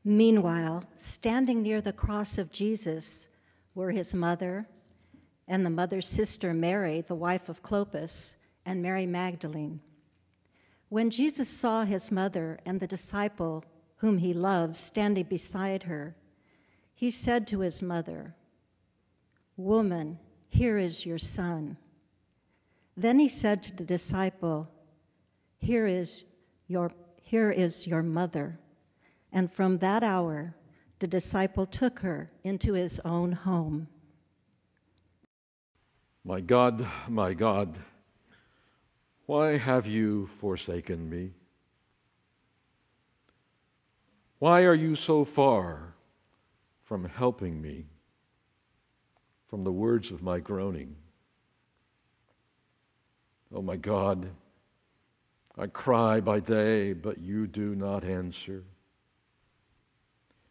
Meanwhile, 0.08 0.84
standing 0.96 1.62
near 1.62 1.80
the 1.80 1.92
cross 1.92 2.38
of 2.38 2.52
Jesus 2.52 3.26
were 3.74 3.90
his 3.90 4.14
mother 4.14 4.68
and 5.48 5.66
the 5.66 5.70
mother's 5.70 6.06
sister 6.06 6.54
Mary, 6.54 7.00
the 7.00 7.16
wife 7.16 7.48
of 7.48 7.60
Clopas, 7.60 8.36
and 8.64 8.80
Mary 8.80 9.04
Magdalene. 9.04 9.80
When 10.90 11.10
Jesus 11.10 11.48
saw 11.48 11.84
his 11.84 12.12
mother 12.12 12.60
and 12.64 12.78
the 12.78 12.86
disciple 12.86 13.64
whom 13.96 14.18
he 14.18 14.32
loved 14.32 14.76
standing 14.76 15.24
beside 15.24 15.82
her, 15.82 16.14
he 16.94 17.10
said 17.10 17.48
to 17.48 17.58
his 17.58 17.82
mother, 17.82 18.36
Woman, 19.56 20.20
here 20.48 20.78
is 20.78 21.04
your 21.04 21.18
son. 21.18 21.78
Then 22.96 23.18
he 23.18 23.28
said 23.28 23.60
to 23.64 23.74
the 23.74 23.84
disciple, 23.84 24.70
Here 25.58 25.88
is 25.88 26.26
your, 26.68 26.92
here 27.20 27.50
is 27.50 27.88
your 27.88 28.04
mother. 28.04 28.60
And 29.36 29.52
from 29.52 29.76
that 29.78 30.02
hour, 30.02 30.54
the 30.98 31.06
disciple 31.06 31.66
took 31.66 31.98
her 31.98 32.30
into 32.42 32.72
his 32.72 32.98
own 33.04 33.32
home. 33.32 33.86
My 36.24 36.40
God, 36.40 36.88
my 37.06 37.34
God, 37.34 37.78
why 39.26 39.58
have 39.58 39.86
you 39.86 40.30
forsaken 40.40 41.10
me? 41.10 41.32
Why 44.38 44.62
are 44.62 44.74
you 44.74 44.96
so 44.96 45.22
far 45.22 45.92
from 46.84 47.04
helping 47.04 47.60
me 47.60 47.84
from 49.50 49.64
the 49.64 49.72
words 49.72 50.10
of 50.10 50.22
my 50.22 50.40
groaning? 50.40 50.96
Oh, 53.54 53.60
my 53.60 53.76
God, 53.76 54.30
I 55.58 55.66
cry 55.66 56.20
by 56.20 56.40
day, 56.40 56.94
but 56.94 57.18
you 57.18 57.46
do 57.46 57.74
not 57.74 58.02
answer, 58.02 58.64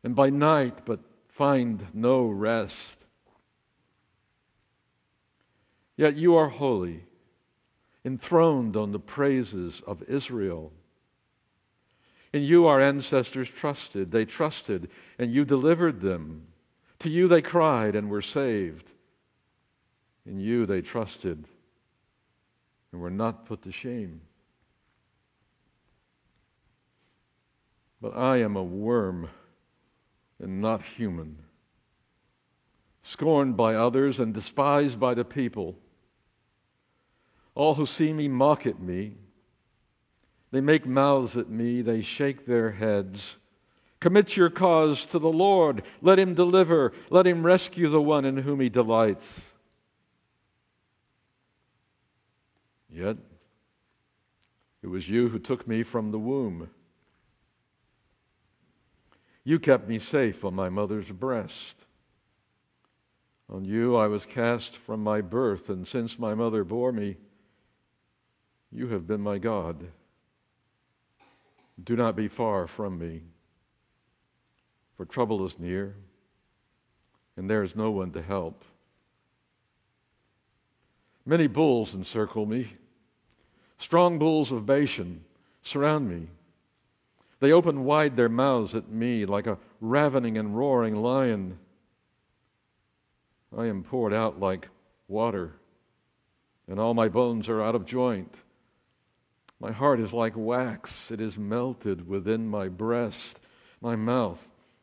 and 0.05 0.15
by 0.15 0.29
night, 0.29 0.85
but 0.85 0.99
find 1.29 1.87
no 1.91 2.27
rest. 2.27 2.95
Yet 5.97 6.15
you 6.15 6.35
are 6.35 6.47
holy 6.47 7.03
enthroned 8.05 8.77
on 8.77 8.91
the 8.91 8.99
praises 8.99 9.81
of 9.87 10.03
Israel. 10.03 10.71
In 12.31 12.43
you 12.43 12.67
our 12.67 12.79
ancestors 12.79 13.49
trusted. 13.49 14.11
They 14.11 14.25
trusted, 14.25 14.91
and 15.17 15.33
you 15.33 15.43
delivered 15.43 16.01
them. 16.01 16.49
To 16.99 17.09
you 17.09 17.27
they 17.27 17.41
cried 17.41 17.95
and 17.95 18.07
were 18.07 18.21
saved. 18.21 18.91
In 20.27 20.39
you 20.39 20.67
they 20.67 20.81
trusted 20.81 21.45
and 22.91 23.01
were 23.01 23.09
not 23.09 23.47
put 23.47 23.63
to 23.63 23.71
shame. 23.71 24.21
But 27.99 28.15
I 28.15 28.37
am 28.37 28.55
a 28.55 28.63
worm 28.63 29.29
and 30.45 30.62
not 30.62 30.84
human, 30.84 31.36
scorned 33.01 33.58
by 33.58 33.73
others 33.73 34.19
and 34.19 34.31
despised 34.31 34.99
by 34.99 35.15
the 35.15 35.25
people. 35.25 35.75
All 37.55 37.73
who 37.73 37.88
see 37.88 38.13
me 38.13 38.27
mock 38.27 38.67
at 38.67 38.79
me. 38.79 39.15
They 40.51 40.62
make 40.62 40.86
mouths 40.86 41.36
at 41.36 41.49
me, 41.49 41.81
they 41.81 42.03
shake 42.03 42.45
their 42.45 42.69
heads. 42.69 43.38
Commit 43.99 44.38
your 44.38 44.51
cause 44.51 45.08
to 45.08 45.17
the 45.17 45.31
Lord. 45.31 45.81
Let 46.03 46.19
him 46.19 46.36
deliver. 46.36 46.93
Let 47.10 47.25
him 47.25 47.43
rescue 47.43 47.89
the 47.89 48.01
one 48.01 48.23
in 48.23 48.38
whom 48.38 48.60
he 48.60 48.69
delights. 48.69 49.41
Yet, 52.93 53.17
it 54.84 54.88
was 54.88 55.10
you 55.10 55.27
who 55.27 55.39
took 55.39 55.67
me 55.67 55.81
from 55.81 56.12
the 56.12 56.19
womb. 56.19 56.69
You 59.45 59.60
kept 59.60 59.88
me 59.88 59.99
safe 59.99 60.43
on 60.43 60.55
my 60.55 60.69
mother's 60.69 61.05
breast. 61.05 61.75
On 63.47 63.63
you 63.63 63.95
I 63.95 64.08
was 64.08 64.25
cast 64.25 64.75
from 64.75 65.03
my 65.03 65.21
birth, 65.21 65.69
and 65.69 65.88
since 65.88 66.17
my 66.17 66.34
mother 66.34 66.63
bore 66.63 66.91
me, 66.91 67.17
you 68.71 68.88
have 68.88 69.05
been 69.05 69.21
my 69.21 69.38
God. 69.38 69.86
Do 71.81 71.95
not 71.95 72.15
be 72.15 72.27
far 72.27 72.65
from 72.67 72.97
me, 72.97 73.21
for 74.97 75.05
trouble 75.05 75.45
is 75.45 75.60
near, 75.60 75.95
and 77.38 77.47
there 77.47 77.62
is 77.62 77.75
no 77.75 77.91
one 77.91 78.12
to 78.13 78.23
help. 78.23 78.65
Many 81.23 81.45
bulls 81.45 81.93
encircle 81.93 82.47
me. 82.47 82.73
Strong 83.77 84.17
bulls 84.17 84.51
of 84.51 84.65
Bashan 84.65 85.23
surround 85.62 86.10
me. 86.10 86.29
They 87.39 87.51
open 87.51 87.83
wide 87.83 88.15
their 88.15 88.29
mouths 88.29 88.75
at 88.75 88.89
me 88.89 89.25
like 89.25 89.47
a 89.47 89.57
ravening 89.81 90.37
and 90.37 90.57
roaring 90.57 90.95
lion. 90.95 91.59
I 93.55 93.65
am 93.65 93.83
poured 93.83 94.13
out 94.13 94.39
like 94.39 94.67
water, 95.07 95.53
and 96.67 96.79
all 96.79 96.93
my 96.93 97.07
bones 97.07 97.47
are 97.49 97.61
out 97.61 97.75
of 97.75 97.85
joint. 97.85 98.33
My 99.59 99.71
heart 99.71 99.99
is 99.99 100.11
like 100.11 100.33
wax, 100.35 101.11
it 101.11 101.21
is 101.21 101.37
melted 101.37 102.07
within 102.07 102.47
my 102.47 102.67
breast. 102.67 103.39
My 103.81 103.95
mouth 103.95 104.39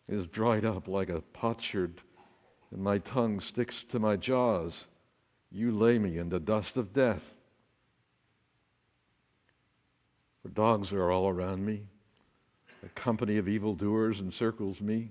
is 0.08 0.26
dried 0.26 0.64
up 0.64 0.88
like 0.88 1.08
a 1.08 1.22
potsherd, 1.32 2.00
and 2.70 2.82
my 2.82 2.98
tongue 2.98 3.40
sticks 3.40 3.84
to 3.90 3.98
my 3.98 4.16
jaws. 4.16 4.84
You 5.50 5.72
lay 5.72 5.98
me 5.98 6.18
in 6.18 6.28
the 6.28 6.40
dust 6.40 6.76
of 6.76 6.92
death. 6.92 7.22
For 10.42 10.48
dogs 10.48 10.92
are 10.92 11.10
all 11.10 11.28
around 11.28 11.64
me. 11.64 11.82
A 12.85 12.88
company 12.90 13.38
of 13.38 13.49
evildoers 13.49 14.21
encircles 14.21 14.81
me. 14.81 15.11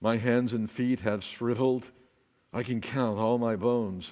My 0.00 0.16
hands 0.16 0.52
and 0.52 0.70
feet 0.70 1.00
have 1.00 1.22
shriveled. 1.22 1.84
I 2.52 2.62
can 2.62 2.80
count 2.80 3.18
all 3.18 3.38
my 3.38 3.56
bones. 3.56 4.10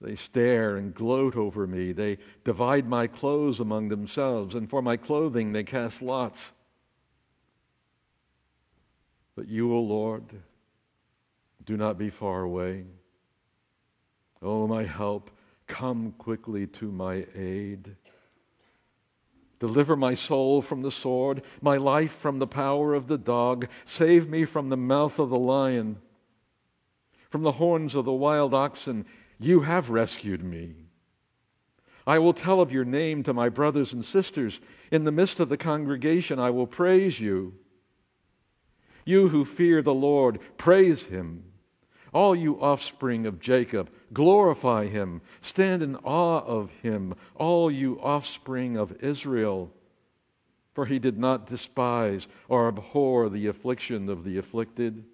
They 0.00 0.14
stare 0.14 0.76
and 0.76 0.94
gloat 0.94 1.34
over 1.34 1.66
me. 1.66 1.92
They 1.92 2.18
divide 2.44 2.86
my 2.86 3.08
clothes 3.08 3.58
among 3.58 3.88
themselves, 3.88 4.54
and 4.54 4.70
for 4.70 4.80
my 4.80 4.96
clothing 4.96 5.52
they 5.52 5.64
cast 5.64 6.02
lots. 6.02 6.52
But 9.34 9.48
you, 9.48 9.72
O 9.74 9.80
Lord, 9.80 10.24
do 11.64 11.76
not 11.76 11.98
be 11.98 12.10
far 12.10 12.42
away. 12.42 12.84
O 14.40 14.68
my 14.68 14.84
help, 14.84 15.30
come 15.66 16.14
quickly 16.18 16.66
to 16.68 16.92
my 16.92 17.26
aid. 17.34 17.96
Deliver 19.60 19.96
my 19.96 20.14
soul 20.14 20.62
from 20.62 20.82
the 20.82 20.90
sword, 20.90 21.42
my 21.60 21.76
life 21.76 22.12
from 22.12 22.38
the 22.38 22.46
power 22.46 22.94
of 22.94 23.08
the 23.08 23.18
dog. 23.18 23.68
Save 23.86 24.28
me 24.28 24.44
from 24.44 24.68
the 24.68 24.76
mouth 24.76 25.18
of 25.18 25.30
the 25.30 25.38
lion, 25.38 25.98
from 27.30 27.42
the 27.42 27.52
horns 27.52 27.94
of 27.94 28.04
the 28.04 28.12
wild 28.12 28.54
oxen 28.54 29.04
you 29.38 29.60
have 29.60 29.90
rescued 29.90 30.42
me. 30.42 30.74
I 32.06 32.18
will 32.18 32.32
tell 32.32 32.60
of 32.60 32.72
your 32.72 32.84
name 32.84 33.22
to 33.24 33.34
my 33.34 33.48
brothers 33.48 33.92
and 33.92 34.04
sisters. 34.04 34.60
In 34.90 35.04
the 35.04 35.12
midst 35.12 35.40
of 35.40 35.48
the 35.48 35.58
congregation, 35.58 36.38
I 36.38 36.50
will 36.50 36.66
praise 36.66 37.20
you. 37.20 37.54
You 39.04 39.28
who 39.28 39.44
fear 39.44 39.82
the 39.82 39.94
Lord, 39.94 40.40
praise 40.56 41.02
him. 41.02 41.47
All 42.12 42.34
you 42.34 42.60
offspring 42.60 43.26
of 43.26 43.40
Jacob, 43.40 43.90
glorify 44.12 44.86
him. 44.86 45.20
Stand 45.42 45.82
in 45.82 45.96
awe 45.96 46.40
of 46.40 46.70
him, 46.82 47.14
all 47.34 47.70
you 47.70 48.00
offspring 48.00 48.76
of 48.76 49.02
Israel. 49.02 49.70
For 50.74 50.86
he 50.86 50.98
did 50.98 51.18
not 51.18 51.48
despise 51.48 52.28
or 52.48 52.68
abhor 52.68 53.28
the 53.28 53.46
affliction 53.48 54.08
of 54.08 54.24
the 54.24 54.38
afflicted 54.38 55.04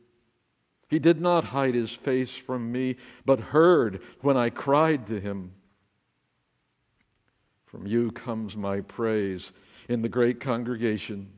he 0.89 0.99
did 0.99 1.21
not 1.21 1.45
hide 1.45 1.75
his 1.75 1.93
face 1.93 2.31
from 2.31 2.71
me, 2.71 2.97
but 3.25 3.41
heard 3.41 4.01
when 4.21 4.37
I 4.37 4.51
cried 4.51 5.07
to 5.09 5.21
him. 5.21 5.53
From 7.67 7.87
you 7.87 8.13
comes 8.13 8.57
my 8.57 8.81
praise 8.81 9.51
in 9.89 10.03
the 10.03 10.09
great 10.09 10.41
congregation. 10.41 11.31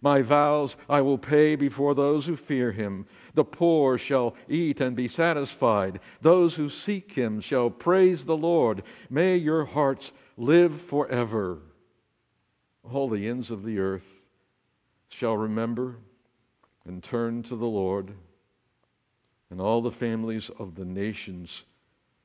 My 0.00 0.22
vows 0.22 0.76
I 0.88 1.00
will 1.00 1.18
pay 1.18 1.56
before 1.56 1.94
those 1.94 2.24
who 2.24 2.36
fear 2.36 2.70
him. 2.70 3.06
The 3.38 3.44
poor 3.44 3.98
shall 3.98 4.34
eat 4.48 4.80
and 4.80 4.96
be 4.96 5.06
satisfied. 5.06 6.00
Those 6.20 6.56
who 6.56 6.68
seek 6.68 7.12
him 7.12 7.40
shall 7.40 7.70
praise 7.70 8.24
the 8.24 8.36
Lord. 8.36 8.82
May 9.08 9.36
your 9.36 9.64
hearts 9.64 10.10
live 10.36 10.82
forever. 10.82 11.60
All 12.82 13.08
the 13.08 13.28
ends 13.28 13.52
of 13.52 13.62
the 13.62 13.78
earth 13.78 14.02
shall 15.08 15.36
remember 15.36 15.98
and 16.84 17.00
turn 17.00 17.44
to 17.44 17.54
the 17.54 17.64
Lord 17.64 18.12
and 19.50 19.60
all 19.60 19.82
the 19.82 19.92
families 19.92 20.50
of 20.58 20.74
the 20.74 20.84
nations 20.84 21.62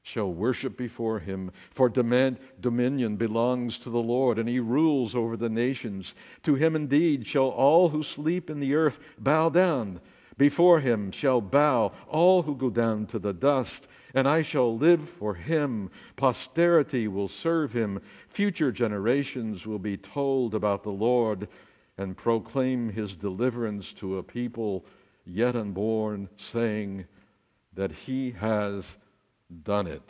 shall 0.01 0.33
worship 0.33 0.75
before 0.75 1.19
him. 1.19 1.51
For 1.75 1.89
dominion 1.89 3.17
belongs 3.17 3.77
to 3.77 3.91
the 3.91 4.01
Lord, 4.01 4.39
and 4.39 4.49
he 4.49 4.59
rules 4.59 5.13
over 5.13 5.37
the 5.37 5.47
nations. 5.47 6.15
To 6.41 6.55
him 6.55 6.75
indeed 6.75 7.27
shall 7.27 7.49
all 7.49 7.89
who 7.89 8.01
sleep 8.01 8.49
in 8.49 8.59
the 8.59 8.73
earth 8.73 8.97
bow 9.19 9.49
down. 9.49 10.01
Before 10.37 10.79
him 10.79 11.11
shall 11.11 11.41
bow 11.41 11.91
all 12.07 12.43
who 12.43 12.55
go 12.55 12.69
down 12.69 13.05
to 13.07 13.19
the 13.19 13.33
dust, 13.33 13.87
and 14.13 14.27
I 14.27 14.41
shall 14.41 14.77
live 14.77 15.09
for 15.09 15.33
him. 15.33 15.89
Posterity 16.15 17.07
will 17.07 17.27
serve 17.27 17.71
him. 17.71 18.01
Future 18.29 18.71
generations 18.71 19.65
will 19.65 19.79
be 19.79 19.97
told 19.97 20.55
about 20.55 20.83
the 20.83 20.91
Lord, 20.91 21.47
and 21.97 22.17
proclaim 22.17 22.89
his 22.89 23.15
deliverance 23.15 23.93
to 23.93 24.17
a 24.17 24.23
people 24.23 24.85
yet 25.25 25.55
unborn, 25.55 26.29
saying 26.37 27.05
that 27.73 27.91
he 27.91 28.31
has 28.31 28.95
done 29.63 29.87
it. 29.87 30.09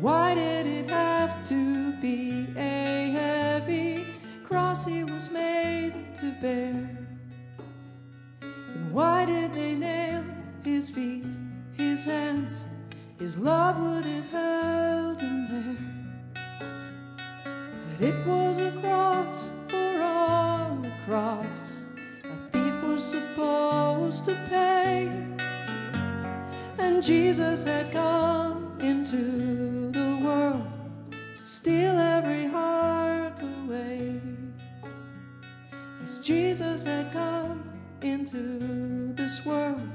Why 0.00 0.34
did 0.34 0.66
it 0.66 0.90
have 0.90 1.44
to 1.48 1.92
be 2.00 2.46
a 2.56 3.10
heavy 3.10 4.04
cross 4.44 4.84
he 4.84 5.02
was 5.02 5.30
made 5.30 5.94
to 6.16 6.32
bear? 6.40 7.08
And 8.42 8.92
why 8.92 9.26
did 9.26 9.52
they 9.52 9.74
nail 9.74 10.22
his 10.62 10.90
feet, 10.90 11.26
his 11.76 12.04
hands? 12.04 12.66
His 13.18 13.36
love 13.36 13.78
would 13.78 14.04
have 14.04 14.30
held 14.30 14.95
Jesus 27.06 27.62
had 27.62 27.92
come 27.92 28.76
into 28.80 29.92
the 29.92 30.20
world 30.24 30.66
to 31.38 31.44
steal 31.44 31.92
every 31.92 32.46
heart 32.46 33.40
away. 33.40 34.20
Yes, 36.00 36.18
Jesus 36.18 36.82
had 36.82 37.12
come 37.12 37.62
into 38.02 39.12
this 39.12 39.46
world 39.46 39.88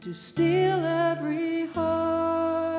to 0.00 0.14
steal 0.14 0.86
every 0.86 1.66
heart 1.74 2.77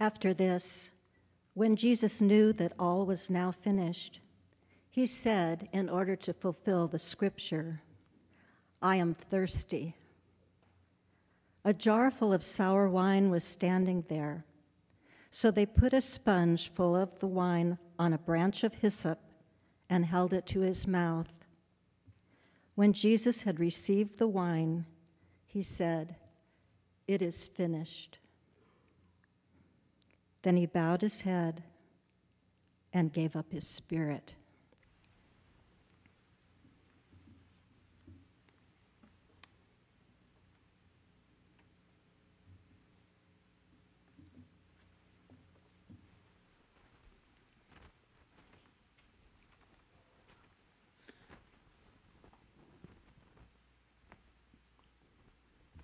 After 0.00 0.32
this, 0.32 0.90
when 1.52 1.76
Jesus 1.76 2.22
knew 2.22 2.54
that 2.54 2.72
all 2.78 3.04
was 3.04 3.28
now 3.28 3.52
finished, 3.52 4.20
he 4.88 5.06
said, 5.06 5.68
in 5.72 5.90
order 5.90 6.16
to 6.16 6.32
fulfill 6.32 6.88
the 6.88 6.98
scripture, 6.98 7.82
I 8.80 8.96
am 8.96 9.12
thirsty. 9.12 9.94
A 11.66 11.74
jar 11.74 12.10
full 12.10 12.32
of 12.32 12.42
sour 12.42 12.88
wine 12.88 13.30
was 13.30 13.44
standing 13.44 14.04
there. 14.08 14.46
So 15.30 15.50
they 15.50 15.66
put 15.66 15.92
a 15.92 16.00
sponge 16.00 16.72
full 16.72 16.96
of 16.96 17.18
the 17.18 17.26
wine 17.26 17.76
on 17.98 18.14
a 18.14 18.18
branch 18.18 18.64
of 18.64 18.74
hyssop 18.76 19.20
and 19.90 20.06
held 20.06 20.32
it 20.32 20.46
to 20.46 20.60
his 20.60 20.86
mouth. 20.86 21.30
When 22.74 22.94
Jesus 22.94 23.42
had 23.42 23.60
received 23.60 24.18
the 24.18 24.26
wine, 24.26 24.86
he 25.44 25.62
said, 25.62 26.16
It 27.06 27.20
is 27.20 27.46
finished. 27.46 28.18
Then 30.42 30.56
he 30.56 30.66
bowed 30.66 31.02
his 31.02 31.22
head 31.22 31.62
and 32.92 33.12
gave 33.12 33.36
up 33.36 33.52
his 33.52 33.66
spirit. 33.66 34.34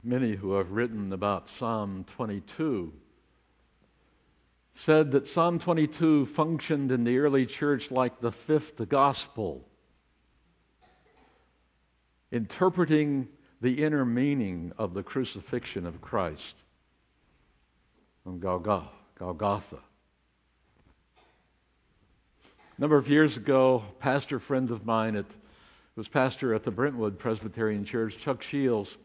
Many 0.02 0.36
who 0.36 0.52
have 0.52 0.70
written 0.70 1.12
about 1.12 1.48
Psalm 1.50 2.04
22 2.04 2.92
said 4.76 5.12
that 5.12 5.26
Psalm 5.26 5.58
22 5.58 6.26
functioned 6.26 6.92
in 6.92 7.04
the 7.04 7.18
early 7.18 7.46
church 7.46 7.90
like 7.90 8.20
the 8.20 8.32
fifth 8.32 8.88
gospel, 8.88 9.66
interpreting 12.30 13.28
the 13.62 13.82
inner 13.82 14.04
meaning 14.04 14.72
of 14.76 14.92
the 14.92 15.02
crucifixion 15.02 15.86
of 15.86 16.02
Christ 16.02 16.56
on 18.26 18.38
Golgotha. 18.38 19.78
A 22.76 22.80
number 22.80 22.98
of 22.98 23.08
years 23.08 23.38
ago, 23.38 23.82
pastor 23.98 24.38
friend 24.38 24.70
of 24.70 24.84
mine 24.84 25.16
at, 25.16 25.24
was 25.96 26.08
pastor 26.08 26.52
at 26.52 26.64
the 26.64 26.70
Brentwood 26.70 27.18
Presbyterian 27.18 27.86
Church, 27.86 28.18
Chuck 28.18 28.42
Shields, 28.42 28.98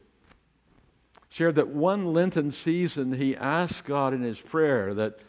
shared 1.29 1.55
that 1.55 1.69
one 1.69 2.13
Lenten 2.13 2.51
season 2.51 3.13
he 3.13 3.37
asked 3.37 3.85
God 3.85 4.13
in 4.13 4.21
his 4.21 4.41
prayer 4.41 4.93
that 4.95 5.19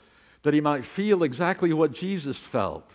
that 0.42 0.54
he 0.54 0.60
might 0.60 0.84
feel 0.84 1.22
exactly 1.22 1.72
what 1.72 1.92
Jesus 1.92 2.36
felt 2.36 2.90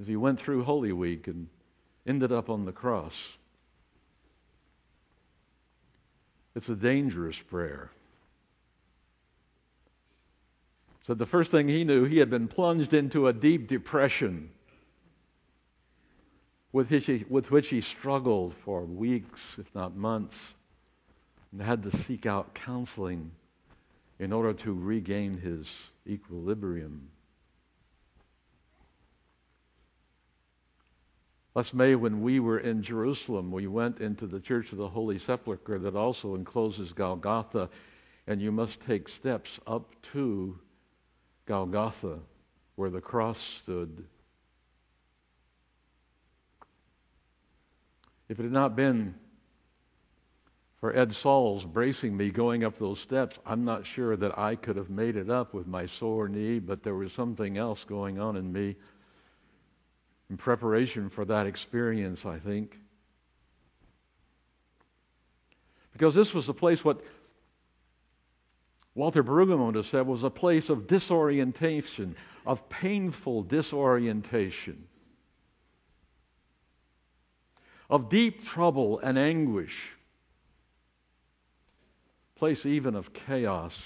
as 0.00 0.06
he 0.06 0.16
went 0.16 0.38
through 0.38 0.64
Holy 0.64 0.92
Week 0.92 1.26
and 1.26 1.48
ended 2.06 2.32
up 2.32 2.48
on 2.48 2.64
the 2.64 2.72
cross. 2.72 3.14
It's 6.54 6.68
a 6.68 6.74
dangerous 6.74 7.38
prayer. 7.38 7.90
So, 11.06 11.14
the 11.14 11.26
first 11.26 11.50
thing 11.50 11.68
he 11.68 11.82
knew, 11.82 12.04
he 12.04 12.18
had 12.18 12.30
been 12.30 12.46
plunged 12.46 12.92
into 12.92 13.26
a 13.26 13.32
deep 13.32 13.66
depression 13.66 14.50
with 16.72 16.90
which 16.90 17.06
he, 17.06 17.24
with 17.28 17.50
which 17.50 17.68
he 17.68 17.80
struggled 17.80 18.54
for 18.64 18.82
weeks, 18.84 19.40
if 19.58 19.74
not 19.74 19.96
months. 19.96 20.36
and 21.50 21.60
had 21.60 21.82
to 21.82 21.96
seek 21.96 22.24
out 22.24 22.54
counseling 22.54 23.32
in 24.22 24.32
order 24.32 24.52
to 24.52 24.72
regain 24.72 25.36
his 25.36 25.66
equilibrium. 26.06 27.08
Last 31.56 31.74
May, 31.74 31.96
when 31.96 32.22
we 32.22 32.38
were 32.38 32.60
in 32.60 32.84
Jerusalem, 32.84 33.50
we 33.50 33.66
went 33.66 33.98
into 33.98 34.28
the 34.28 34.38
Church 34.38 34.70
of 34.70 34.78
the 34.78 34.88
Holy 34.88 35.18
Sepulchre 35.18 35.80
that 35.80 35.96
also 35.96 36.36
encloses 36.36 36.92
Golgotha, 36.92 37.68
and 38.28 38.40
you 38.40 38.52
must 38.52 38.80
take 38.86 39.08
steps 39.08 39.58
up 39.66 39.90
to 40.12 40.56
Golgotha, 41.46 42.20
where 42.76 42.90
the 42.90 43.00
cross 43.00 43.40
stood. 43.60 44.04
If 48.28 48.38
it 48.38 48.44
had 48.44 48.52
not 48.52 48.76
been 48.76 49.16
for 50.82 50.96
Ed 50.96 51.14
Sauls 51.14 51.64
bracing 51.64 52.16
me 52.16 52.30
going 52.30 52.64
up 52.64 52.76
those 52.76 52.98
steps, 52.98 53.38
I'm 53.46 53.64
not 53.64 53.86
sure 53.86 54.16
that 54.16 54.36
I 54.36 54.56
could 54.56 54.74
have 54.74 54.90
made 54.90 55.14
it 55.14 55.30
up 55.30 55.54
with 55.54 55.68
my 55.68 55.86
sore 55.86 56.28
knee, 56.28 56.58
but 56.58 56.82
there 56.82 56.96
was 56.96 57.12
something 57.12 57.56
else 57.56 57.84
going 57.84 58.18
on 58.18 58.34
in 58.34 58.52
me 58.52 58.74
in 60.28 60.36
preparation 60.36 61.08
for 61.08 61.24
that 61.26 61.46
experience, 61.46 62.26
I 62.26 62.40
think. 62.40 62.80
Because 65.92 66.16
this 66.16 66.34
was 66.34 66.48
a 66.48 66.52
place, 66.52 66.84
what 66.84 67.00
Walter 68.96 69.22
Brueggemann 69.22 69.84
said, 69.84 70.04
was 70.04 70.24
a 70.24 70.30
place 70.30 70.68
of 70.68 70.88
disorientation, 70.88 72.16
of 72.44 72.68
painful 72.68 73.44
disorientation, 73.44 74.88
of 77.88 78.08
deep 78.08 78.44
trouble 78.44 78.98
and 78.98 79.16
anguish, 79.16 79.92
place 82.42 82.66
even 82.66 82.96
of 82.96 83.12
chaos. 83.12 83.80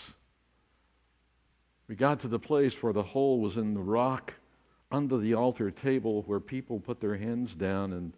We 1.88 1.94
got 1.94 2.20
to 2.20 2.28
the 2.28 2.38
place 2.38 2.82
where 2.82 2.94
the 2.94 3.02
hole 3.02 3.38
was 3.38 3.58
in 3.58 3.74
the 3.74 3.82
rock 3.82 4.32
under 4.90 5.18
the 5.18 5.34
altar 5.34 5.70
table 5.70 6.22
where 6.22 6.40
people 6.40 6.80
put 6.80 6.98
their 6.98 7.18
hands 7.18 7.54
down 7.54 7.92
and 7.92 8.14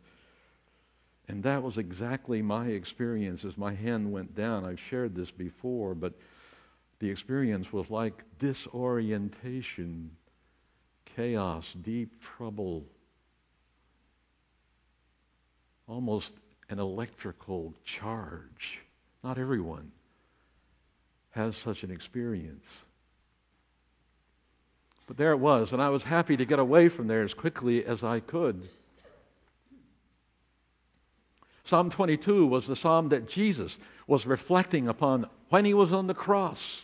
and 1.27 1.43
that 1.43 1.61
was 1.61 1.77
exactly 1.77 2.41
my 2.41 2.69
experience 2.69 3.45
as 3.45 3.59
my 3.59 3.75
hand 3.75 4.13
went 4.13 4.37
down. 4.37 4.65
I've 4.65 4.79
shared 4.79 5.17
this 5.17 5.33
before, 5.33 5.97
but 5.97 6.13
the 7.01 7.11
experience 7.11 7.73
was 7.73 7.91
like 7.91 8.23
disorientation, 8.39 10.09
chaos, 11.17 11.67
deep 11.83 12.23
trouble, 12.23 12.85
almost 15.89 16.31
an 16.69 16.79
electrical 16.79 17.75
charge. 17.85 18.79
Not 19.25 19.37
everyone 19.37 19.91
has 21.31 21.57
such 21.57 21.83
an 21.83 21.91
experience. 21.91 22.65
But 25.07 25.17
there 25.17 25.33
it 25.33 25.39
was, 25.39 25.73
and 25.73 25.81
I 25.81 25.89
was 25.89 26.05
happy 26.05 26.37
to 26.37 26.45
get 26.45 26.59
away 26.59 26.89
from 26.89 27.07
there 27.07 27.23
as 27.23 27.33
quickly 27.33 27.85
as 27.85 28.03
I 28.03 28.21
could. 28.21 28.69
Psalm 31.65 31.91
22 31.91 32.47
was 32.47 32.67
the 32.67 32.77
psalm 32.77 33.09
that 33.11 33.29
Jesus 33.29 33.77
was 34.07 34.27
reflecting 34.27 34.89
upon 34.89 35.27
when 35.51 35.65
he 35.65 35.75
was 35.75 35.93
on 35.93 36.07
the 36.07 36.15
cross. 36.15 36.83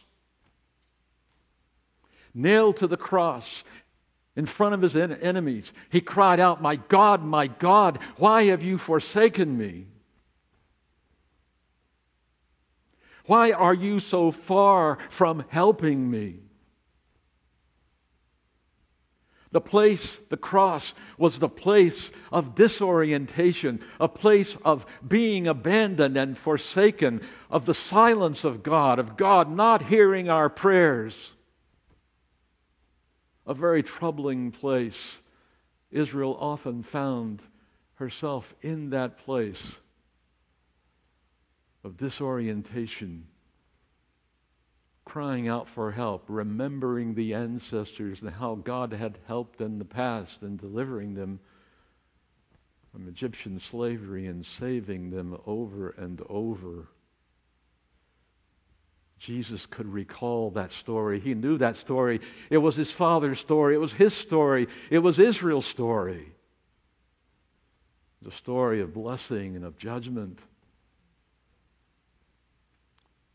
Nailed 2.35 2.79
to 2.79 2.87
the 2.87 2.97
cross 2.97 3.63
in 4.37 4.47
front 4.47 4.75
of 4.75 4.83
his 4.83 4.97
en- 4.97 5.13
enemies, 5.13 5.73
he 5.91 6.01
cried 6.01 6.41
out, 6.41 6.61
My 6.61 6.77
God, 6.77 7.23
my 7.23 7.47
God, 7.47 7.99
why 8.17 8.45
have 8.45 8.63
you 8.63 8.79
forsaken 8.79 9.57
me? 9.57 9.87
Why 13.27 13.53
are 13.53 13.75
you 13.75 14.01
so 14.01 14.31
far 14.31 14.99
from 15.09 15.45
helping 15.49 16.11
me? 16.11 16.41
The 19.51 19.61
place, 19.61 20.19
the 20.31 20.37
cross, 20.37 20.95
was 21.17 21.39
the 21.39 21.49
place 21.49 22.11
of 22.33 22.57
disorientation, 22.57 23.81
a 24.01 24.09
place 24.09 24.57
of 24.65 24.85
being 25.07 25.47
abandoned 25.47 26.17
and 26.17 26.37
forsaken, 26.37 27.21
of 27.49 27.65
the 27.65 27.73
silence 27.73 28.43
of 28.43 28.65
God, 28.65 28.99
of 28.99 29.17
God 29.17 29.49
not 29.49 29.83
hearing 29.83 30.29
our 30.29 30.51
prayers. 30.51 31.31
A 33.47 33.55
very 33.55 33.85
troubling 33.85 34.51
place. 34.51 35.19
Israel 35.93 36.37
often 36.41 36.83
found 36.83 37.41
herself 37.95 38.53
in 38.61 38.91
that 38.91 39.19
place 39.19 39.77
of 41.85 41.99
disorientation 41.99 43.27
crying 45.05 45.49
out 45.49 45.69
for 45.69 45.93
help, 45.93 46.25
remembering 46.29 47.15
the 47.15 47.35
ancestors 47.35 48.21
and 48.21 48.31
how 48.31 48.55
God 48.55 48.93
had 48.93 49.19
helped 49.27 49.61
in 49.61 49.79
the 49.79 49.85
past 49.85 50.43
and 50.43 50.59
delivering 50.59 51.15
them 51.15 51.39
from 52.91 53.07
Egyptian 53.07 53.61
slavery 53.61 54.27
and 54.27 54.47
saving 54.47 55.11
them 55.11 55.39
over 55.47 55.91
and 55.91 56.23
over. 56.29 56.89
Jesus 59.19 59.67
could 59.67 59.87
recall 59.87 60.51
that 60.51 60.73
story. 60.73 61.21
He 61.21 61.35
knew 61.35 61.59
that 61.59 61.77
story. 61.77 62.21
It 62.51 62.59
was 62.59 62.77
his 62.77 62.91
father's 62.91 63.41
story. 63.41 63.75
It 63.75 63.79
was 63.79 63.93
his 63.93 64.15
story. 64.15 64.69
It 64.91 64.99
was 64.99 65.19
Israel's 65.19 65.67
story. 65.67 66.33
The 68.23 68.33
story 68.33 68.81
of 68.81 68.95
blessing 68.95 69.55
and 69.57 69.65
of 69.65 69.79
judgment 69.79 70.41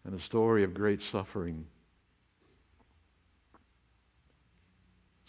and 0.06 0.14
a 0.14 0.22
story 0.22 0.64
of 0.64 0.74
great 0.74 1.02
suffering. 1.02 1.66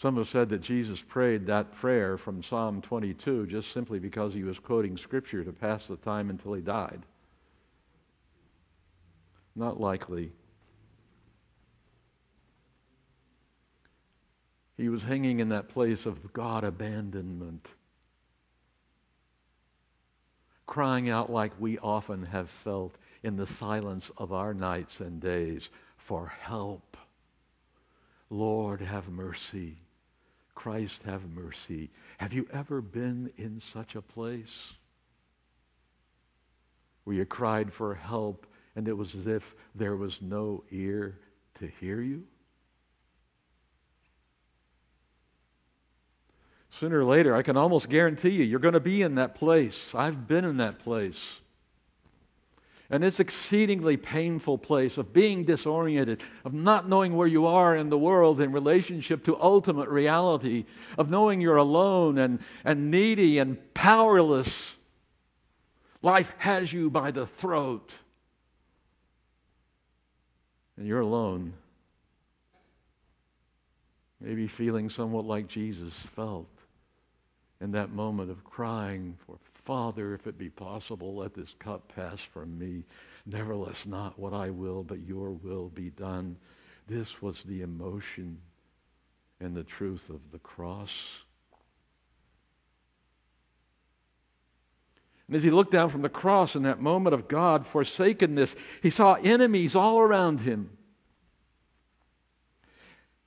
Some 0.00 0.16
have 0.16 0.28
said 0.28 0.48
that 0.48 0.62
Jesus 0.62 1.02
prayed 1.02 1.46
that 1.46 1.74
prayer 1.74 2.16
from 2.16 2.42
Psalm 2.42 2.80
22 2.80 3.46
just 3.46 3.70
simply 3.72 3.98
because 3.98 4.32
he 4.32 4.44
was 4.44 4.58
quoting 4.58 4.96
Scripture 4.96 5.44
to 5.44 5.52
pass 5.52 5.86
the 5.86 5.96
time 5.96 6.30
until 6.30 6.54
he 6.54 6.62
died. 6.62 7.02
Not 9.54 9.78
likely. 9.78 10.32
He 14.78 14.88
was 14.88 15.02
hanging 15.02 15.40
in 15.40 15.50
that 15.50 15.68
place 15.68 16.06
of 16.06 16.32
God 16.32 16.64
abandonment, 16.64 17.66
crying 20.66 21.10
out 21.10 21.30
like 21.30 21.52
we 21.60 21.76
often 21.76 22.24
have 22.24 22.48
felt 22.64 22.94
in 23.22 23.36
the 23.36 23.46
silence 23.46 24.10
of 24.16 24.32
our 24.32 24.54
nights 24.54 25.00
and 25.00 25.20
days 25.20 25.68
for 25.96 26.26
help. 26.26 26.96
Lord, 28.30 28.80
have 28.80 29.08
mercy. 29.08 29.76
Christ, 30.54 31.02
have 31.04 31.22
mercy. 31.34 31.90
Have 32.18 32.32
you 32.32 32.46
ever 32.52 32.80
been 32.80 33.30
in 33.36 33.60
such 33.72 33.94
a 33.94 34.02
place 34.02 34.72
where 37.04 37.16
you 37.16 37.24
cried 37.24 37.72
for 37.72 37.94
help 37.94 38.46
and 38.76 38.86
it 38.86 38.92
was 38.92 39.14
as 39.14 39.26
if 39.26 39.54
there 39.74 39.96
was 39.96 40.20
no 40.20 40.62
ear 40.70 41.18
to 41.58 41.66
hear 41.80 42.00
you? 42.00 42.24
Sooner 46.78 47.00
or 47.00 47.04
later, 47.04 47.34
I 47.34 47.42
can 47.42 47.56
almost 47.56 47.88
guarantee 47.88 48.30
you, 48.30 48.44
you're 48.44 48.60
going 48.60 48.74
to 48.74 48.80
be 48.80 49.02
in 49.02 49.16
that 49.16 49.34
place. 49.34 49.92
I've 49.94 50.28
been 50.28 50.44
in 50.44 50.58
that 50.58 50.78
place 50.78 51.40
and 52.90 53.04
this 53.04 53.20
exceedingly 53.20 53.96
painful 53.96 54.58
place 54.58 54.98
of 54.98 55.12
being 55.12 55.44
disoriented, 55.44 56.22
of 56.44 56.52
not 56.52 56.88
knowing 56.88 57.14
where 57.14 57.28
you 57.28 57.46
are 57.46 57.76
in 57.76 57.88
the 57.88 57.98
world 57.98 58.40
in 58.40 58.50
relationship 58.50 59.24
to 59.24 59.40
ultimate 59.40 59.88
reality, 59.88 60.64
of 60.98 61.08
knowing 61.08 61.40
you're 61.40 61.56
alone 61.56 62.18
and, 62.18 62.40
and 62.64 62.90
needy 62.90 63.38
and 63.38 63.58
powerless. 63.74 64.74
Life 66.02 66.32
has 66.38 66.72
you 66.72 66.90
by 66.90 67.12
the 67.12 67.26
throat, 67.26 67.92
and 70.76 70.86
you're 70.86 71.00
alone. 71.00 71.52
Maybe 74.20 74.48
feeling 74.48 74.90
somewhat 74.90 75.24
like 75.26 75.46
Jesus 75.46 75.94
felt 76.16 76.48
in 77.60 77.70
that 77.72 77.90
moment 77.90 78.30
of 78.30 78.42
crying 78.42 79.16
for 79.26 79.36
Father, 79.70 80.14
if 80.14 80.26
it 80.26 80.36
be 80.36 80.50
possible, 80.50 81.14
let 81.14 81.32
this 81.32 81.54
cup 81.60 81.92
pass 81.94 82.18
from 82.20 82.58
me. 82.58 82.82
Nevertheless, 83.24 83.86
not 83.86 84.18
what 84.18 84.32
I 84.32 84.50
will, 84.50 84.82
but 84.82 85.06
your 85.06 85.30
will 85.30 85.68
be 85.68 85.90
done. 85.90 86.36
This 86.88 87.22
was 87.22 87.44
the 87.44 87.62
emotion 87.62 88.38
and 89.38 89.54
the 89.54 89.62
truth 89.62 90.10
of 90.10 90.18
the 90.32 90.40
cross. 90.40 90.90
And 95.28 95.36
as 95.36 95.44
he 95.44 95.52
looked 95.52 95.70
down 95.70 95.88
from 95.88 96.02
the 96.02 96.08
cross 96.08 96.56
in 96.56 96.64
that 96.64 96.80
moment 96.82 97.14
of 97.14 97.28
God 97.28 97.64
forsakenness, 97.64 98.56
he 98.82 98.90
saw 98.90 99.18
enemies 99.22 99.76
all 99.76 100.00
around 100.00 100.40
him. 100.40 100.68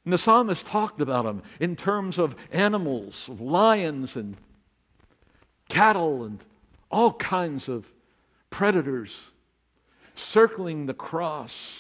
And 0.04 0.12
the 0.12 0.18
psalmist 0.18 0.66
talked 0.66 1.00
about 1.00 1.24
them 1.24 1.42
in 1.62 1.78
terms 1.78 2.18
of 2.18 2.36
animals, 2.52 3.30
of 3.30 3.40
lions 3.40 4.18
and 4.18 4.36
cattle 5.74 6.24
and 6.24 6.40
all 6.92 7.14
kinds 7.14 7.68
of 7.68 7.86
predators. 8.52 9.18
circling 10.16 10.86
the 10.86 10.94
cross, 10.94 11.74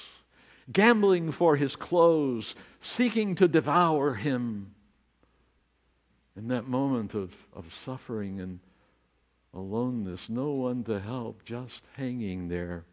gambling 0.71 1.31
for 1.31 1.55
his 1.55 1.75
clothes, 1.75 2.55
seeking 2.81 3.35
to 3.35 3.47
devour 3.47 4.15
him. 4.15 4.73
In 6.35 6.47
that 6.47 6.67
moment 6.67 7.13
of, 7.13 7.31
of 7.53 7.71
suffering 7.85 8.39
and 8.39 8.59
aloneness, 9.53 10.29
no 10.29 10.49
one 10.49 10.83
to 10.85 10.99
help, 10.99 11.45
just 11.45 11.83
hanging 11.95 12.47
there 12.47 12.85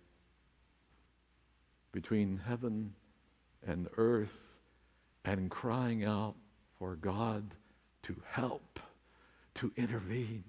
between 1.90 2.42
heaven 2.46 2.92
and 3.66 3.88
earth 3.96 4.36
and 5.24 5.50
crying 5.50 6.04
out 6.04 6.34
for 6.78 6.96
God 6.96 7.54
to 8.02 8.14
help, 8.30 8.78
to 9.54 9.72
intervene, 9.76 10.44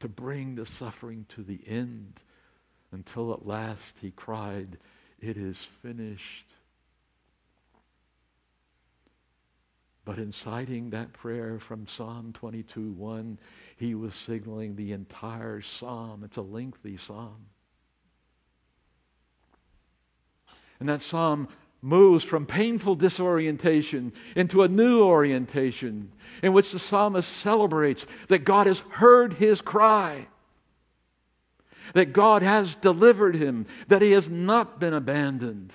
to 0.00 0.08
bring 0.08 0.54
the 0.54 0.66
suffering 0.66 1.26
to 1.30 1.42
the 1.42 1.60
end 1.66 2.20
until 2.92 3.32
at 3.32 3.46
last 3.46 3.94
he 4.00 4.10
cried, 4.12 4.78
It 5.20 5.36
is 5.36 5.56
finished. 5.82 6.46
But 10.04 10.18
inciting 10.18 10.90
that 10.90 11.12
prayer 11.12 11.58
from 11.58 11.86
Psalm 11.86 12.32
22 12.32 12.92
1, 12.92 13.38
he 13.76 13.94
was 13.94 14.14
signaling 14.14 14.74
the 14.74 14.92
entire 14.92 15.60
psalm. 15.60 16.24
It's 16.24 16.38
a 16.38 16.42
lengthy 16.42 16.96
psalm. 16.96 17.46
And 20.80 20.88
that 20.88 21.02
psalm 21.02 21.48
moves 21.80 22.24
from 22.24 22.46
painful 22.46 22.94
disorientation 22.96 24.12
into 24.34 24.62
a 24.62 24.68
new 24.68 25.02
orientation 25.02 26.10
in 26.42 26.52
which 26.52 26.72
the 26.72 26.78
psalmist 26.78 27.28
celebrates 27.28 28.06
that 28.28 28.44
God 28.44 28.66
has 28.66 28.80
heard 28.90 29.34
his 29.34 29.60
cry, 29.60 30.26
that 31.94 32.12
God 32.12 32.42
has 32.42 32.74
delivered 32.76 33.36
him, 33.36 33.66
that 33.88 34.02
he 34.02 34.12
has 34.12 34.28
not 34.28 34.80
been 34.80 34.94
abandoned. 34.94 35.72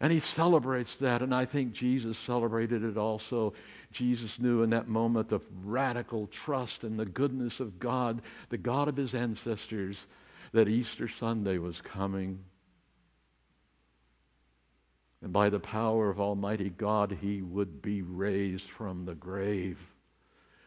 And 0.00 0.12
he 0.12 0.20
celebrates 0.20 0.94
that, 0.96 1.22
and 1.22 1.34
I 1.34 1.44
think 1.44 1.72
Jesus 1.72 2.16
celebrated 2.18 2.84
it 2.84 2.96
also. 2.96 3.54
Jesus 3.90 4.38
knew 4.38 4.62
in 4.62 4.70
that 4.70 4.86
moment 4.86 5.32
of 5.32 5.42
radical 5.64 6.28
trust 6.28 6.84
in 6.84 6.96
the 6.96 7.06
goodness 7.06 7.58
of 7.58 7.80
God, 7.80 8.22
the 8.48 8.58
God 8.58 8.86
of 8.86 8.96
his 8.96 9.14
ancestors, 9.14 10.06
that 10.52 10.68
Easter 10.68 11.08
Sunday 11.08 11.58
was 11.58 11.80
coming. 11.80 12.38
And 15.22 15.32
by 15.32 15.48
the 15.48 15.60
power 15.60 16.10
of 16.10 16.20
Almighty 16.20 16.70
God, 16.70 17.18
he 17.20 17.42
would 17.42 17.82
be 17.82 18.02
raised 18.02 18.68
from 18.70 19.04
the 19.04 19.14
grave, 19.14 19.78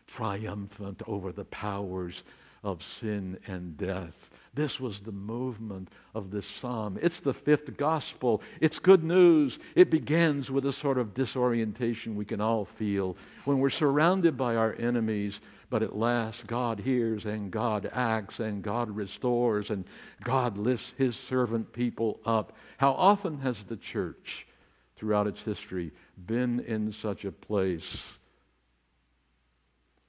triumphant 0.08 1.02
over 1.08 1.32
the 1.32 1.45
powers 1.45 2.24
of 2.64 2.84
sin 2.84 3.39
and 3.47 3.78
death. 3.78 4.30
This 4.54 4.80
was 4.80 4.99
the 4.99 5.14
movement 5.14 5.89
of 6.14 6.30
this 6.30 6.45
psalm. 6.45 6.99
It's 7.02 7.22
the 7.22 7.34
fifth 7.34 7.78
gospel. 7.78 8.41
It's 8.60 8.80
good 8.80 9.04
news. 9.04 9.58
It 9.76 9.89
begins 9.89 10.52
with 10.52 10.66
a 10.66 10.74
sort 10.74 10.97
of 10.97 11.14
disorientation 11.14 12.16
we 12.16 12.26
can 12.26 12.41
all 12.41 12.66
feel 12.66 13.16
when 13.45 13.60
we're 13.60 13.70
surrounded 13.70 14.36
by 14.36 14.58
our 14.58 14.74
enemies, 14.74 15.39
but 15.70 15.82
at 15.82 15.95
last 15.95 16.45
God 16.47 16.82
hears 16.82 17.26
and 17.26 17.49
God 17.49 17.89
acts 17.93 18.39
and 18.41 18.62
God 18.62 18.93
restores 18.93 19.70
and 19.70 19.86
God 20.22 20.58
lifts 20.58 20.91
his 20.97 21.16
servant 21.16 21.72
people 21.72 22.20
up. 22.26 22.52
How 22.82 22.93
often 22.93 23.38
has 23.41 23.63
the 23.65 23.77
church 23.77 24.47
throughout 24.95 25.27
its 25.27 25.39
history 25.39 25.91
been 26.25 26.61
in 26.61 26.91
such 26.91 27.25
a 27.25 27.32
place 27.32 28.01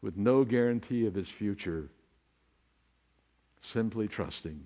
with 0.00 0.16
no 0.16 0.42
guarantee 0.42 1.04
of 1.04 1.18
its 1.18 1.28
future? 1.28 1.90
simply 3.64 4.08
trusting 4.08 4.60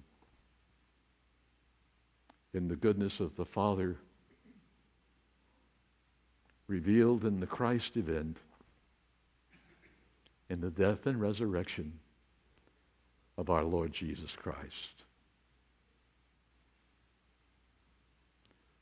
in 2.54 2.68
the 2.68 2.76
goodness 2.76 3.18
of 3.18 3.34
the 3.36 3.44
Father 3.44 3.96
revealed 6.68 7.24
in 7.24 7.40
the 7.40 7.46
Christ 7.46 7.96
event, 7.96 8.38
in 10.48 10.61
the 10.61 10.70
death 10.70 11.07
and 11.07 11.20
resurrection 11.20 11.92
of 13.36 13.50
our 13.50 13.64
Lord 13.64 13.92
Jesus 13.92 14.30
Christ. 14.32 15.05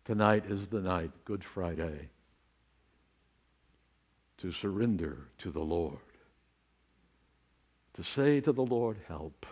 Tonight 0.05 0.45
is 0.51 0.67
the 0.67 0.83
night, 0.83 1.11
Good 1.25 1.43
Friday, 1.43 2.11
to 4.39 4.53
surrender 4.53 5.29
to 5.39 5.51
the 5.51 5.63
Lord, 5.63 5.97
to 7.95 8.05
say 8.05 8.41
to 8.43 8.53
the 8.53 8.65
Lord, 8.65 8.99
Help. 9.09 9.47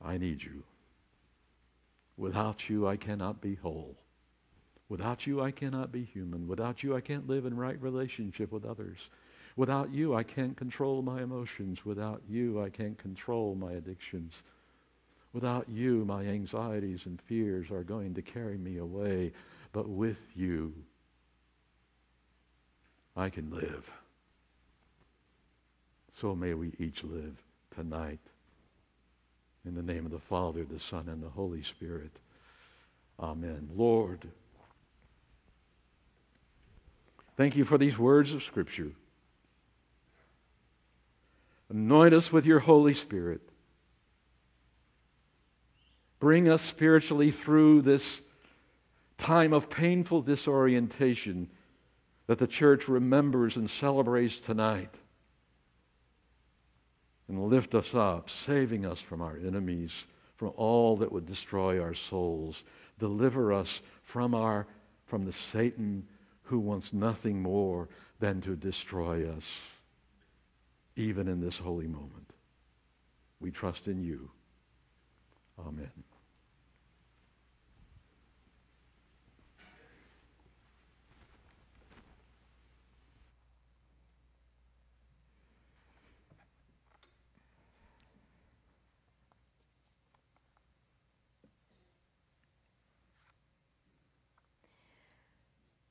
I 0.00 0.18
need 0.18 0.40
you. 0.40 0.62
Without 2.16 2.68
you, 2.68 2.86
I 2.86 2.96
cannot 2.96 3.40
be 3.40 3.56
whole. 3.56 3.96
Without 4.88 5.26
you, 5.26 5.42
I 5.42 5.50
cannot 5.50 5.90
be 5.90 6.04
human. 6.04 6.46
Without 6.46 6.84
you, 6.84 6.94
I 6.94 7.00
can't 7.00 7.26
live 7.26 7.44
in 7.44 7.56
right 7.56 7.80
relationship 7.82 8.52
with 8.52 8.64
others. 8.64 8.98
Without 9.56 9.92
you, 9.92 10.14
I 10.14 10.22
can't 10.22 10.56
control 10.56 11.02
my 11.02 11.22
emotions. 11.22 11.84
Without 11.84 12.22
you, 12.28 12.62
I 12.62 12.70
can't 12.70 12.96
control 12.98 13.56
my 13.56 13.72
addictions. 13.72 14.32
Without 15.36 15.68
you, 15.68 16.02
my 16.06 16.24
anxieties 16.24 17.00
and 17.04 17.20
fears 17.28 17.70
are 17.70 17.82
going 17.82 18.14
to 18.14 18.22
carry 18.22 18.56
me 18.56 18.78
away. 18.78 19.32
But 19.70 19.86
with 19.86 20.16
you, 20.34 20.72
I 23.14 23.28
can 23.28 23.50
live. 23.50 23.84
So 26.18 26.34
may 26.34 26.54
we 26.54 26.72
each 26.78 27.04
live 27.04 27.36
tonight. 27.74 28.18
In 29.66 29.74
the 29.74 29.82
name 29.82 30.06
of 30.06 30.10
the 30.10 30.20
Father, 30.20 30.64
the 30.64 30.80
Son, 30.80 31.06
and 31.06 31.22
the 31.22 31.28
Holy 31.28 31.62
Spirit. 31.62 32.12
Amen. 33.20 33.68
Lord, 33.76 34.26
thank 37.36 37.56
you 37.56 37.66
for 37.66 37.76
these 37.76 37.98
words 37.98 38.32
of 38.32 38.42
Scripture. 38.42 38.92
Anoint 41.68 42.14
us 42.14 42.32
with 42.32 42.46
your 42.46 42.60
Holy 42.60 42.94
Spirit. 42.94 43.42
Bring 46.18 46.48
us 46.48 46.62
spiritually 46.62 47.30
through 47.30 47.82
this 47.82 48.20
time 49.18 49.52
of 49.52 49.70
painful 49.70 50.22
disorientation 50.22 51.48
that 52.26 52.38
the 52.38 52.46
church 52.46 52.88
remembers 52.88 53.56
and 53.56 53.70
celebrates 53.70 54.40
tonight 54.40 54.94
and 57.28 57.48
lift 57.48 57.74
us 57.74 57.94
up, 57.94 58.30
saving 58.30 58.86
us 58.86 59.00
from 59.00 59.20
our 59.20 59.36
enemies, 59.36 59.92
from 60.36 60.52
all 60.56 60.96
that 60.98 61.10
would 61.10 61.26
destroy 61.26 61.80
our 61.80 61.94
souls. 61.94 62.62
Deliver 62.98 63.52
us 63.52 63.80
from 64.02 64.34
our 64.34 64.66
from 65.06 65.24
the 65.24 65.32
Satan 65.32 66.06
who 66.42 66.58
wants 66.58 66.92
nothing 66.92 67.40
more 67.40 67.88
than 68.20 68.40
to 68.40 68.56
destroy 68.56 69.28
us, 69.30 69.44
even 70.96 71.28
in 71.28 71.40
this 71.40 71.58
holy 71.58 71.86
moment. 71.86 72.32
We 73.40 73.50
trust 73.50 73.86
in 73.86 74.02
you. 74.02 74.30
Amen. 75.58 75.90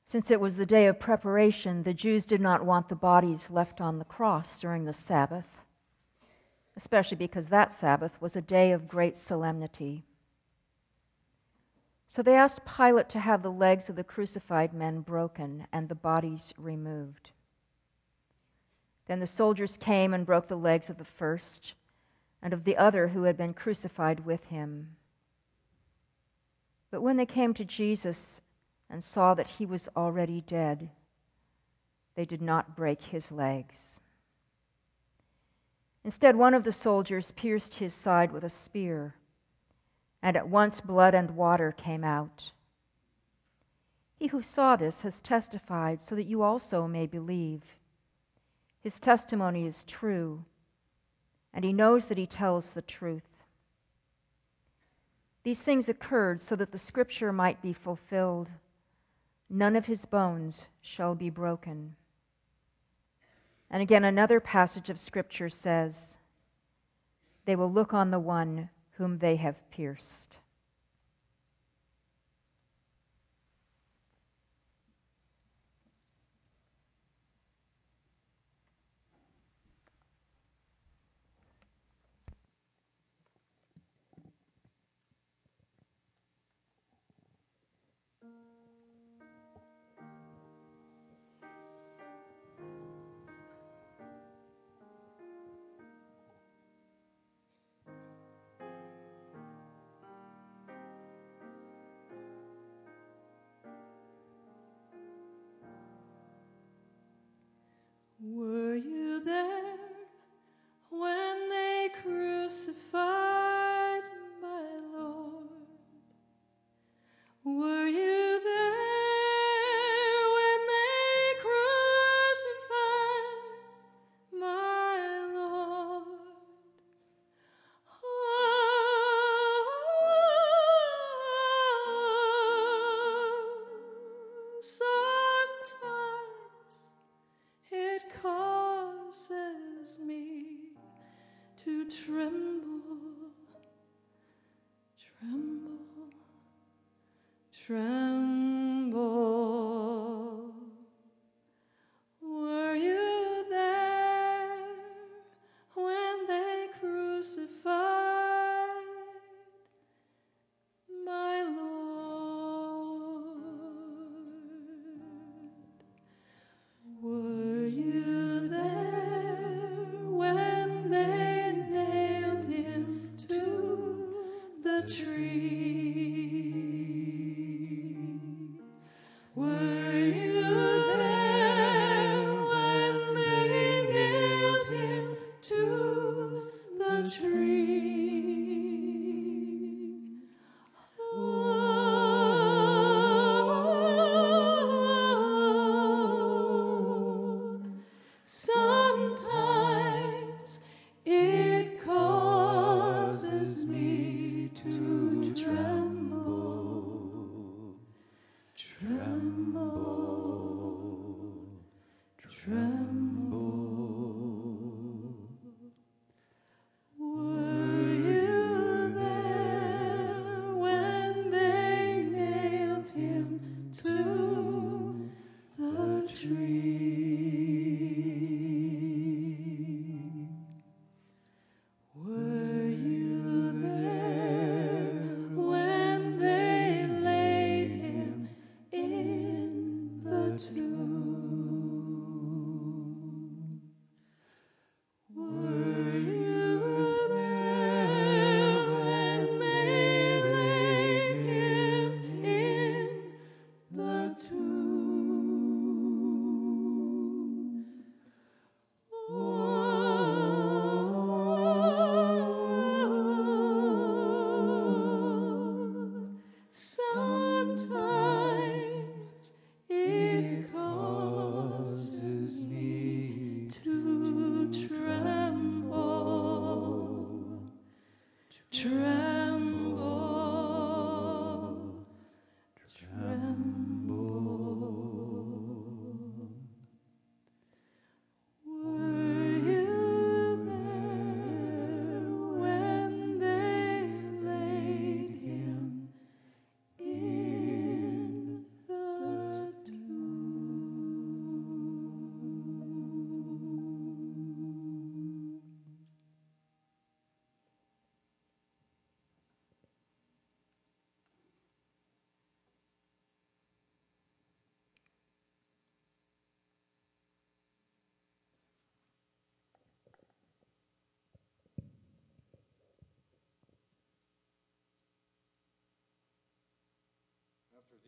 Since 0.08 0.30
it 0.30 0.40
was 0.40 0.56
the 0.56 0.64
day 0.64 0.86
of 0.86 1.00
preparation, 1.00 1.82
the 1.82 1.92
Jews 1.92 2.24
did 2.26 2.40
not 2.40 2.64
want 2.64 2.88
the 2.88 2.94
bodies 2.94 3.50
left 3.50 3.80
on 3.80 3.98
the 3.98 4.04
cross 4.04 4.60
during 4.60 4.84
the 4.84 4.92
Sabbath, 4.92 5.55
especially 6.76 7.16
because 7.16 7.46
that 7.46 7.72
Sabbath 7.72 8.20
was 8.20 8.36
a 8.36 8.42
day 8.42 8.72
of 8.72 8.88
great 8.88 9.16
solemnity. 9.16 10.04
So 12.06 12.22
they 12.22 12.34
asked 12.34 12.64
Pilate 12.64 13.08
to 13.10 13.20
have 13.20 13.42
the 13.42 13.50
legs 13.50 13.88
of 13.88 13.96
the 13.96 14.04
crucified 14.04 14.72
men 14.72 15.00
broken 15.00 15.66
and 15.72 15.88
the 15.88 15.94
bodies 15.94 16.54
removed. 16.56 17.30
Then 19.06 19.20
the 19.20 19.26
soldiers 19.26 19.76
came 19.76 20.12
and 20.12 20.26
broke 20.26 20.48
the 20.48 20.56
legs 20.56 20.90
of 20.90 20.98
the 20.98 21.04
first 21.04 21.74
and 22.42 22.52
of 22.52 22.64
the 22.64 22.76
other 22.76 23.08
who 23.08 23.24
had 23.24 23.36
been 23.36 23.54
crucified 23.54 24.24
with 24.24 24.44
him. 24.44 24.96
But 26.90 27.02
when 27.02 27.16
they 27.16 27.26
came 27.26 27.54
to 27.54 27.64
Jesus 27.64 28.40
and 28.88 29.02
saw 29.02 29.34
that 29.34 29.48
he 29.48 29.66
was 29.66 29.88
already 29.96 30.40
dead, 30.40 30.90
they 32.14 32.24
did 32.24 32.42
not 32.42 32.76
break 32.76 33.02
his 33.02 33.32
legs. 33.32 34.00
Instead, 36.06 36.36
one 36.36 36.54
of 36.54 36.62
the 36.62 36.70
soldiers 36.70 37.32
pierced 37.32 37.74
his 37.74 37.92
side 37.92 38.30
with 38.30 38.44
a 38.44 38.48
spear, 38.48 39.16
and 40.22 40.36
at 40.36 40.48
once 40.48 40.80
blood 40.80 41.16
and 41.16 41.32
water 41.32 41.72
came 41.72 42.04
out. 42.04 42.52
He 44.14 44.28
who 44.28 44.40
saw 44.40 44.76
this 44.76 45.00
has 45.00 45.18
testified 45.18 46.00
so 46.00 46.14
that 46.14 46.28
you 46.28 46.42
also 46.42 46.86
may 46.86 47.06
believe. 47.06 47.62
His 48.84 49.00
testimony 49.00 49.66
is 49.66 49.82
true, 49.82 50.44
and 51.52 51.64
he 51.64 51.72
knows 51.72 52.06
that 52.06 52.18
he 52.18 52.26
tells 52.26 52.70
the 52.70 52.82
truth. 52.82 53.42
These 55.42 55.60
things 55.60 55.88
occurred 55.88 56.40
so 56.40 56.54
that 56.54 56.70
the 56.70 56.78
scripture 56.78 57.32
might 57.32 57.60
be 57.60 57.72
fulfilled 57.72 58.50
none 59.50 59.74
of 59.74 59.86
his 59.86 60.04
bones 60.04 60.68
shall 60.80 61.16
be 61.16 61.30
broken. 61.30 61.96
And 63.70 63.82
again, 63.82 64.04
another 64.04 64.40
passage 64.40 64.90
of 64.90 64.98
scripture 64.98 65.48
says, 65.48 66.18
They 67.44 67.56
will 67.56 67.70
look 67.70 67.92
on 67.92 68.10
the 68.10 68.18
one 68.18 68.70
whom 68.92 69.18
they 69.18 69.36
have 69.36 69.70
pierced. 69.70 70.38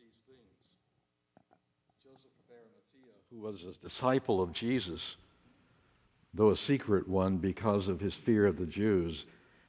These 0.09 0.21
things, 0.25 0.55
Joseph 2.03 2.31
of 2.39 2.55
Arimathea, 2.55 3.13
who 3.29 3.39
was 3.39 3.63
a 3.63 3.79
disciple 3.79 4.41
of 4.41 4.51
Jesus, 4.51 5.17
though 6.33 6.49
a 6.49 6.57
secret 6.57 7.07
one 7.07 7.37
because 7.37 7.87
of 7.87 7.99
his 7.99 8.15
fear 8.15 8.47
of 8.47 8.57
the 8.57 8.65
Jews, 8.65 9.25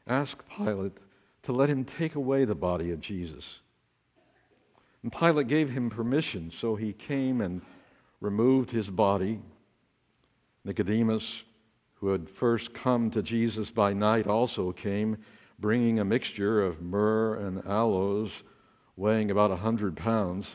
asked 0.06 0.48
Pilate 0.48 0.96
to 1.42 1.52
let 1.52 1.68
him 1.68 1.84
take 1.84 2.14
away 2.14 2.44
the 2.44 2.54
body 2.54 2.90
of 2.90 3.00
Jesus. 3.00 3.60
And 5.02 5.12
Pilate 5.12 5.48
gave 5.48 5.70
him 5.70 5.90
permission, 5.90 6.52
so 6.56 6.74
he 6.74 6.92
came 6.92 7.40
and 7.42 7.60
removed 8.20 8.70
his 8.70 8.88
body. 8.88 9.40
Nicodemus, 10.64 11.42
who 11.94 12.08
had 12.08 12.30
first 12.30 12.72
come 12.72 13.10
to 13.10 13.22
Jesus 13.22 13.70
by 13.70 13.92
night, 13.92 14.26
also 14.26 14.72
came, 14.72 15.18
bringing 15.58 15.98
a 15.98 16.04
mixture 16.04 16.62
of 16.62 16.80
myrrh 16.80 17.34
and 17.34 17.62
aloes 17.66 18.30
weighing 18.96 19.30
about 19.30 19.50
a 19.50 19.56
hundred 19.56 19.96
pounds. 19.96 20.50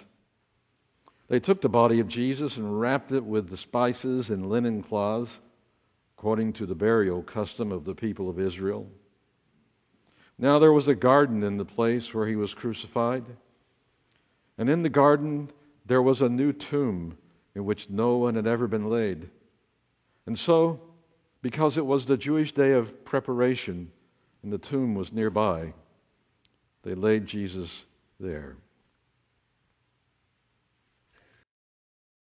They 1.28 1.40
took 1.40 1.62
the 1.62 1.70
body 1.70 2.00
of 2.00 2.08
Jesus 2.08 2.58
and 2.58 2.80
wrapped 2.80 3.12
it 3.12 3.24
with 3.24 3.50
the 3.50 3.58
spices 3.58 4.30
and 4.30 4.50
linen 4.50 4.84
cloths, 4.84 5.32
according 6.18 6.54
to 6.54 6.66
the 6.66 6.76
burial 6.76 7.24
custom 7.24 7.72
of 7.72 7.84
the 7.84 7.96
people 7.96 8.30
of 8.30 8.40
Israel. 8.40 8.88
Now 10.38 10.60
there 10.60 10.74
was 10.74 10.88
a 10.88 10.96
garden 10.96 11.44
in 11.44 11.58
the 11.58 11.66
place 11.66 12.14
where 12.14 12.28
he 12.28 12.36
was 12.36 12.54
crucified, 12.54 13.26
and 14.58 14.70
in 14.70 14.84
the 14.84 14.90
garden 14.90 15.50
there 15.86 16.02
was 16.02 16.22
a 16.22 16.30
new 16.30 16.52
tomb 16.52 17.18
in 17.56 17.66
which 17.66 17.90
no 17.90 18.18
one 18.18 18.36
had 18.36 18.48
ever 18.48 18.68
been 18.68 18.90
laid. 18.90 19.30
And 20.26 20.38
so, 20.38 20.82
because 21.42 21.78
it 21.78 21.86
was 21.86 22.06
the 22.06 22.18
Jewish 22.18 22.52
day 22.52 22.74
of 22.74 23.06
preparation 23.06 23.92
and 24.44 24.52
the 24.52 24.58
tomb 24.58 24.96
was 24.96 25.14
nearby, 25.14 25.74
they 26.84 26.96
laid 26.96 27.26
Jesus 27.26 27.84
there. 28.20 28.58